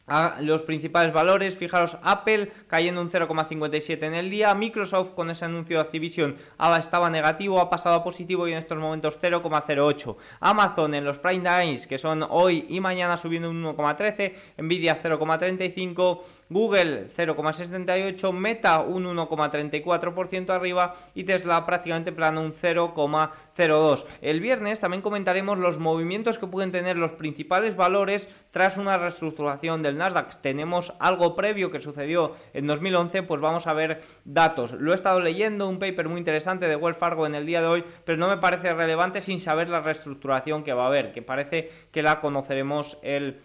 a 0.07 0.37
los 0.41 0.63
principales 0.63 1.13
valores. 1.13 1.57
Fijaros, 1.57 1.99
Apple 2.03 2.53
cayendo 2.67 3.01
un 3.01 3.11
0,57 3.11 4.03
en 4.05 4.15
el 4.15 4.31
día. 4.31 4.55
Microsoft 4.55 5.11
con 5.11 5.31
ese 5.31 5.45
anuncio 5.45 5.77
de 5.77 5.83
Activision 5.83 6.37
estaba 6.79 7.11
negativo, 7.11 7.61
ha 7.61 7.71
pasado 7.71 7.97
a 7.97 8.05
positivo 8.05 8.47
y 8.47 8.53
en 8.53 8.59
estos 8.59 8.79
momentos 8.79 9.19
0,08. 9.21 10.17
Amazon 10.41 10.95
en 10.95 11.05
los 11.05 11.19
Prime 11.19 11.43
Days, 11.43 11.87
que 11.87 11.99
son 11.99 12.25
hoy 12.29 12.67
y 12.69 12.81
mañana 12.81 13.17
subiendo 13.17 13.51
un 13.51 13.65
1,13. 13.65 14.35
Nvidia 14.59 15.03
0,35. 15.03 16.23
Google 16.49 17.09
0,68, 17.09 18.33
Meta 18.33 18.81
un 18.81 19.05
1,34% 19.05 20.51
arriba 20.51 20.95
y 21.15 21.25
Tesla 21.25 21.67
prácticamente 21.67 22.13
plano 22.13 22.43
un 22.43 22.53
0,02. 22.53 24.05
El 24.21 24.41
viernes 24.41 24.81
también 24.81 25.03
comentaremos 25.03 25.59
los 25.59 25.79
movimientos 25.79 26.39
que 26.39 26.47
pueden 26.47 26.73
tener 26.73 26.97
los 26.97 27.13
principales 27.13 27.75
valores 27.75 28.29
tras 28.53 28.77
una 28.77 28.97
reestructuración 28.97 29.83
del 29.83 29.99
Nasdaq. 29.99 30.41
Tenemos 30.41 30.95
algo 31.01 31.35
previo 31.35 31.71
que 31.71 31.81
sucedió 31.81 32.35
en 32.53 32.67
2011, 32.67 33.25
pues 33.25 33.41
vamos 33.41 33.67
a 33.67 33.73
ver 33.73 34.03
datos. 34.25 34.73
Lo 34.73 34.93
he 34.93 34.95
estado 34.95 35.21
leyendo, 35.21 35.69
un 35.69 35.79
paper 35.79 36.09
muy 36.09 36.19
interesante 36.19 36.69
de 36.69 36.77
Wells 36.77 36.99
Fargo 36.99 37.27
en 37.27 37.35
el 37.35 37.47
día 37.47 37.61
de 37.61 37.67
hoy, 37.67 37.85
pero 38.05 38.19
no 38.19 38.29
me 38.29 38.37
parece 38.37 38.73
relevante 38.73 39.21
sin 39.21 39.41
saber 39.41 39.69
la 39.69 39.81
reestructuración 39.81 40.63
que 40.63 40.73
va 40.73 40.85
a 40.85 40.89
haber, 40.89 41.13
que 41.13 41.23
parece 41.23 41.71
que 41.91 42.03
la 42.03 42.21
conoceremos 42.21 42.99
el 43.03 43.41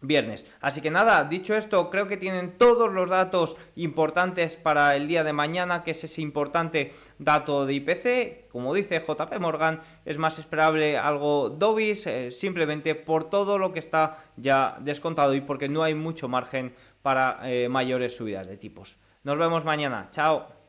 viernes. 0.00 0.46
Así 0.60 0.80
que 0.80 0.90
nada, 0.90 1.24
dicho 1.24 1.54
esto, 1.54 1.90
creo 1.90 2.06
que 2.06 2.16
tienen 2.16 2.58
todos 2.58 2.92
los 2.92 3.10
datos 3.10 3.56
importantes 3.76 4.56
para 4.56 4.96
el 4.96 5.08
día 5.08 5.24
de 5.24 5.32
mañana, 5.32 5.82
que 5.82 5.92
es 5.92 6.04
ese 6.04 6.22
importante 6.22 6.92
dato 7.18 7.66
de 7.66 7.74
IPC. 7.74 8.48
Como 8.50 8.74
dice 8.74 9.04
JP 9.06 9.38
Morgan, 9.40 9.80
es 10.04 10.18
más 10.18 10.38
esperable 10.38 10.98
algo 10.98 11.50
Dobis, 11.50 12.06
eh, 12.06 12.30
simplemente 12.30 12.94
por 12.94 13.30
todo 13.30 13.58
lo 13.58 13.72
que 13.72 13.78
está 13.78 14.24
ya 14.36 14.76
descontado 14.80 15.34
y 15.34 15.40
porque 15.40 15.68
no 15.68 15.82
hay 15.82 15.94
mucho 15.94 16.28
margen 16.28 16.74
para 17.02 17.40
eh, 17.44 17.68
mayores 17.68 18.16
subidas 18.16 18.46
de 18.46 18.56
tipos. 18.56 18.96
Nos 19.22 19.38
vemos 19.38 19.64
mañana. 19.64 20.08
Chao. 20.10 20.63